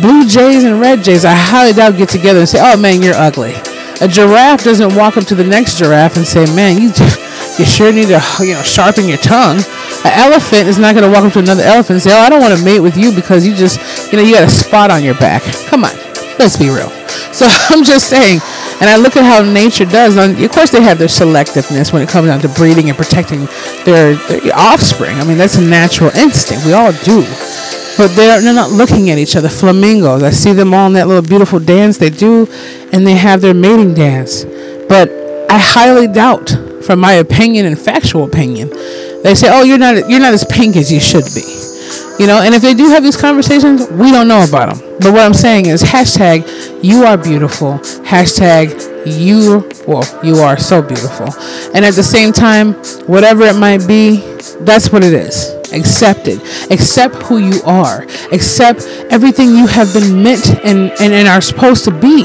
Blue 0.00 0.26
jays 0.26 0.64
and 0.64 0.80
red 0.80 1.04
jays, 1.04 1.24
I 1.24 1.34
highly 1.34 1.72
doubt 1.72 1.96
get 1.98 2.08
together 2.08 2.40
and 2.40 2.48
say, 2.48 2.58
"Oh 2.60 2.76
man, 2.76 3.02
you're 3.02 3.14
ugly." 3.14 3.54
A 4.00 4.08
giraffe 4.08 4.64
doesn't 4.64 4.96
walk 4.96 5.18
up 5.18 5.24
to 5.26 5.34
the 5.34 5.44
next 5.44 5.76
giraffe 5.76 6.16
and 6.16 6.26
say, 6.26 6.46
"Man, 6.54 6.80
you 6.80 6.90
you 7.58 7.66
sure 7.66 7.92
need 7.92 8.08
to 8.08 8.22
you 8.40 8.54
know 8.54 8.62
sharpen 8.62 9.08
your 9.08 9.18
tongue." 9.18 9.58
An 10.04 10.12
elephant 10.14 10.68
is 10.68 10.78
not 10.78 10.94
going 10.94 11.04
to 11.04 11.10
walk 11.10 11.24
up 11.24 11.34
to 11.34 11.40
another 11.40 11.62
elephant 11.62 11.90
and 11.90 12.02
say, 12.02 12.12
"Oh, 12.12 12.20
I 12.20 12.30
don't 12.30 12.40
want 12.40 12.56
to 12.56 12.64
mate 12.64 12.80
with 12.80 12.96
you 12.96 13.12
because 13.12 13.46
you 13.46 13.54
just 13.54 13.78
you 14.10 14.16
know 14.16 14.24
you 14.24 14.32
got 14.34 14.44
a 14.44 14.50
spot 14.50 14.90
on 14.90 15.04
your 15.04 15.16
back." 15.16 15.42
Come 15.66 15.84
on, 15.84 15.94
let's 16.38 16.56
be 16.56 16.70
real. 16.70 16.88
So 17.32 17.46
I'm 17.68 17.84
just 17.84 18.08
saying, 18.08 18.40
and 18.80 18.88
I 18.88 18.96
look 18.96 19.16
at 19.16 19.24
how 19.24 19.42
nature 19.42 19.84
does. 19.84 20.16
Of 20.16 20.50
course, 20.50 20.70
they 20.70 20.82
have 20.82 20.98
their 20.98 21.08
selectiveness 21.08 21.92
when 21.92 22.00
it 22.00 22.08
comes 22.08 22.28
down 22.28 22.40
to 22.40 22.48
breeding 22.48 22.88
and 22.88 22.96
protecting 22.96 23.46
their, 23.84 24.14
their 24.14 24.56
offspring. 24.56 25.18
I 25.18 25.24
mean, 25.24 25.36
that's 25.36 25.56
a 25.56 25.62
natural 25.62 26.10
instinct. 26.16 26.64
We 26.64 26.72
all 26.72 26.92
do 27.04 27.22
but 28.00 28.16
they're, 28.16 28.40
they're 28.40 28.54
not 28.54 28.70
looking 28.70 29.10
at 29.10 29.18
each 29.18 29.36
other. 29.36 29.50
Flamingos, 29.50 30.22
I 30.22 30.30
see 30.30 30.54
them 30.54 30.72
all 30.72 30.86
in 30.86 30.94
that 30.94 31.06
little 31.06 31.22
beautiful 31.22 31.60
dance 31.60 31.98
they 31.98 32.08
do, 32.08 32.48
and 32.94 33.06
they 33.06 33.12
have 33.12 33.42
their 33.42 33.52
mating 33.52 33.92
dance. 33.92 34.44
But 34.88 35.10
I 35.50 35.58
highly 35.58 36.08
doubt, 36.08 36.48
from 36.82 36.98
my 36.98 37.12
opinion 37.12 37.66
and 37.66 37.78
factual 37.78 38.24
opinion, 38.24 38.70
they 39.22 39.34
say, 39.34 39.48
"Oh, 39.50 39.64
you're 39.64 39.76
not 39.76 40.08
you're 40.08 40.18
not 40.18 40.32
as 40.32 40.44
pink 40.44 40.76
as 40.76 40.90
you 40.90 40.98
should 40.98 41.26
be." 41.34 41.44
You 42.18 42.26
know, 42.26 42.40
and 42.40 42.54
if 42.54 42.62
they 42.62 42.72
do 42.72 42.88
have 42.88 43.02
these 43.02 43.18
conversations, 43.18 43.86
we 43.90 44.10
don't 44.10 44.28
know 44.28 44.44
about 44.44 44.74
them. 44.74 44.96
But 45.00 45.12
what 45.12 45.20
I'm 45.20 45.34
saying 45.34 45.66
is 45.66 45.82
hashtag 45.82 46.82
you 46.82 47.04
are 47.04 47.18
beautiful. 47.18 47.74
Hashtag 48.08 48.80
you 49.04 49.68
well, 49.86 50.08
you 50.24 50.36
are 50.36 50.58
so 50.58 50.80
beautiful. 50.80 51.26
And 51.74 51.84
at 51.84 51.92
the 51.92 52.02
same 52.02 52.32
time, 52.32 52.72
whatever 53.06 53.42
it 53.42 53.56
might 53.56 53.86
be, 53.86 54.20
that's 54.60 54.90
what 54.90 55.04
it 55.04 55.12
is. 55.12 55.59
Accept 55.72 56.28
it. 56.28 56.40
Accept 56.70 57.14
who 57.22 57.38
you 57.38 57.62
are. 57.64 58.02
Accept 58.32 58.82
everything 59.10 59.50
you 59.50 59.66
have 59.66 59.92
been 59.92 60.22
meant 60.22 60.48
and, 60.64 60.90
and, 61.00 61.12
and 61.12 61.28
are 61.28 61.40
supposed 61.40 61.84
to 61.84 61.90
be. 61.90 62.24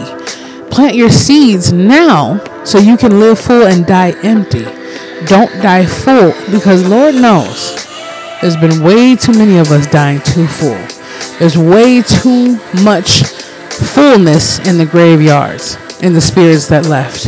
Plant 0.70 0.96
your 0.96 1.10
seeds 1.10 1.72
now 1.72 2.44
so 2.64 2.80
you 2.80 2.98
can 2.98 3.20
live 3.20 3.40
full 3.40 3.68
and 3.68 3.86
die 3.86 4.12
empty. 4.24 4.64
Don't 5.28 5.52
die 5.62 5.86
full 5.86 6.34
because 6.52 6.88
Lord 6.88 7.16
knows 7.16 7.86
there's 8.42 8.58
been 8.58 8.84
way 8.84 9.16
too 9.16 9.34
many 9.34 9.58
of 9.58 9.72
us 9.72 9.88
dying 9.88 10.22
too 10.22 10.48
full. 10.48 10.78
There's 11.40 11.58
way 11.58 12.02
too 12.02 12.58
much 12.84 13.24
fullness 13.94 14.60
in 14.68 14.78
the 14.78 14.86
graveyards, 14.86 15.78
in 16.02 16.14
the 16.14 16.22
spirits 16.22 16.68
that 16.68 16.86
left 16.86 17.28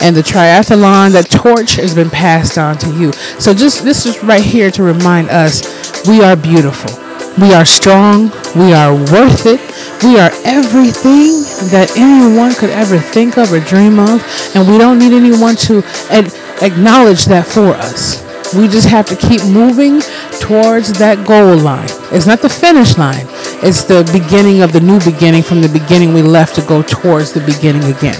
and 0.00 0.14
the 0.14 0.22
triathlon, 0.22 1.12
that 1.12 1.30
torch 1.30 1.76
has 1.76 1.94
been 1.94 2.10
passed 2.10 2.58
on 2.58 2.78
to 2.78 2.90
you. 2.98 3.12
So 3.38 3.52
just 3.54 3.84
this 3.84 4.06
is 4.06 4.22
right 4.22 4.44
here 4.44 4.70
to 4.70 4.82
remind 4.82 5.28
us 5.30 6.06
we 6.06 6.22
are 6.22 6.36
beautiful. 6.36 6.92
We 7.38 7.54
are 7.54 7.64
strong. 7.64 8.30
We 8.56 8.72
are 8.72 8.94
worth 8.94 9.46
it. 9.46 9.60
We 10.02 10.18
are 10.18 10.30
everything 10.44 11.42
that 11.70 11.92
anyone 11.96 12.54
could 12.54 12.70
ever 12.70 12.98
think 12.98 13.38
of 13.38 13.52
or 13.52 13.60
dream 13.60 13.98
of. 13.98 14.22
And 14.54 14.68
we 14.68 14.78
don't 14.78 14.98
need 14.98 15.12
anyone 15.12 15.54
to 15.68 15.82
ad- 16.10 16.34
acknowledge 16.62 17.26
that 17.26 17.46
for 17.46 17.74
us. 17.74 18.24
We 18.54 18.66
just 18.66 18.88
have 18.88 19.06
to 19.06 19.16
keep 19.16 19.44
moving 19.44 20.00
towards 20.40 20.92
that 20.98 21.26
goal 21.26 21.56
line. 21.56 21.88
It's 22.10 22.26
not 22.26 22.40
the 22.40 22.48
finish 22.48 22.96
line, 22.96 23.26
it's 23.62 23.84
the 23.84 24.08
beginning 24.12 24.62
of 24.62 24.72
the 24.72 24.80
new 24.80 24.98
beginning 25.00 25.42
from 25.42 25.60
the 25.60 25.68
beginning 25.68 26.14
we 26.14 26.22
left 26.22 26.54
to 26.54 26.62
go 26.62 26.82
towards 26.82 27.32
the 27.32 27.40
beginning 27.40 27.84
again. 27.84 28.16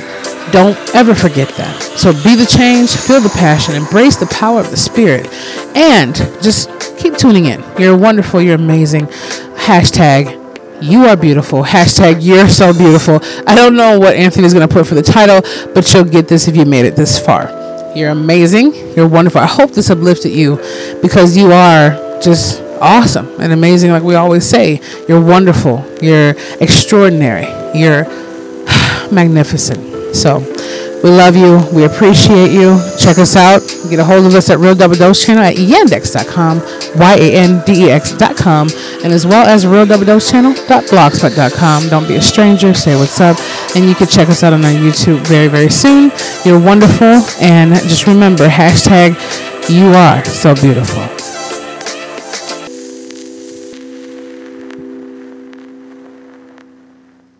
Don't 0.52 0.76
ever 0.94 1.14
forget 1.14 1.48
that. 1.56 1.82
So 1.82 2.12
be 2.12 2.34
the 2.34 2.46
change, 2.46 2.96
feel 2.96 3.20
the 3.20 3.28
passion, 3.30 3.74
embrace 3.74 4.16
the 4.16 4.26
power 4.26 4.60
of 4.60 4.70
the 4.70 4.76
Spirit, 4.76 5.26
and 5.76 6.14
just 6.42 6.70
keep 6.98 7.16
tuning 7.16 7.46
in. 7.46 7.62
You're 7.78 7.96
wonderful, 7.96 8.40
you're 8.40 8.54
amazing. 8.54 9.06
Hashtag 9.56 10.38
you 10.80 11.06
are 11.06 11.16
beautiful. 11.16 11.62
Hashtag 11.62 12.18
you're 12.20 12.48
so 12.48 12.72
beautiful. 12.72 13.18
I 13.46 13.54
don't 13.54 13.74
know 13.74 13.98
what 13.98 14.14
Anthony's 14.14 14.54
going 14.54 14.66
to 14.66 14.72
put 14.72 14.86
for 14.86 14.94
the 14.94 15.02
title, 15.02 15.40
but 15.74 15.92
you'll 15.92 16.04
get 16.04 16.28
this 16.28 16.46
if 16.46 16.56
you 16.56 16.64
made 16.64 16.84
it 16.84 16.94
this 16.94 17.18
far. 17.18 17.50
You're 17.96 18.10
amazing. 18.10 18.74
You're 18.94 19.08
wonderful. 19.08 19.40
I 19.40 19.46
hope 19.46 19.72
this 19.72 19.90
uplifted 19.90 20.32
you 20.32 20.56
because 21.02 21.36
you 21.36 21.52
are 21.52 22.20
just 22.20 22.60
awesome 22.80 23.28
and 23.40 23.52
amazing, 23.52 23.90
like 23.90 24.04
we 24.04 24.14
always 24.14 24.48
say. 24.48 24.80
You're 25.08 25.20
wonderful. 25.20 25.84
You're 26.00 26.34
extraordinary. 26.60 27.46
You're 27.78 28.04
magnificent. 29.12 29.97
So 30.12 30.38
we 31.02 31.10
love 31.10 31.36
you. 31.36 31.60
We 31.72 31.84
appreciate 31.84 32.50
you. 32.50 32.80
Check 32.98 33.18
us 33.18 33.36
out. 33.36 33.60
Get 33.88 34.00
a 34.00 34.04
hold 34.04 34.26
of 34.26 34.34
us 34.34 34.50
at 34.50 34.58
Real 34.58 34.74
Double 34.74 34.96
Dose 34.96 35.24
channel 35.24 35.44
at 35.44 35.54
yandex.com, 35.54 36.58
Y-A-N-D-E-X.com, 36.98 38.68
and 39.04 39.12
as 39.12 39.24
well 39.26 39.46
as 39.46 39.66
Real 39.66 39.86
Double 39.86 40.04
Dose 40.04 40.30
channel.blogspot.com. 40.30 41.88
Don't 41.88 42.08
be 42.08 42.16
a 42.16 42.22
stranger. 42.22 42.74
Say 42.74 42.96
what's 42.96 43.20
up. 43.20 43.38
And 43.76 43.84
you 43.84 43.94
can 43.94 44.08
check 44.08 44.28
us 44.28 44.42
out 44.42 44.52
on 44.52 44.64
our 44.64 44.72
YouTube 44.72 45.24
very, 45.26 45.48
very 45.48 45.70
soon. 45.70 46.10
You're 46.44 46.60
wonderful. 46.60 47.22
And 47.40 47.74
just 47.88 48.06
remember, 48.06 48.48
hashtag 48.48 49.14
you 49.70 49.86
are 49.88 50.24
so 50.24 50.54
beautiful. 50.54 51.17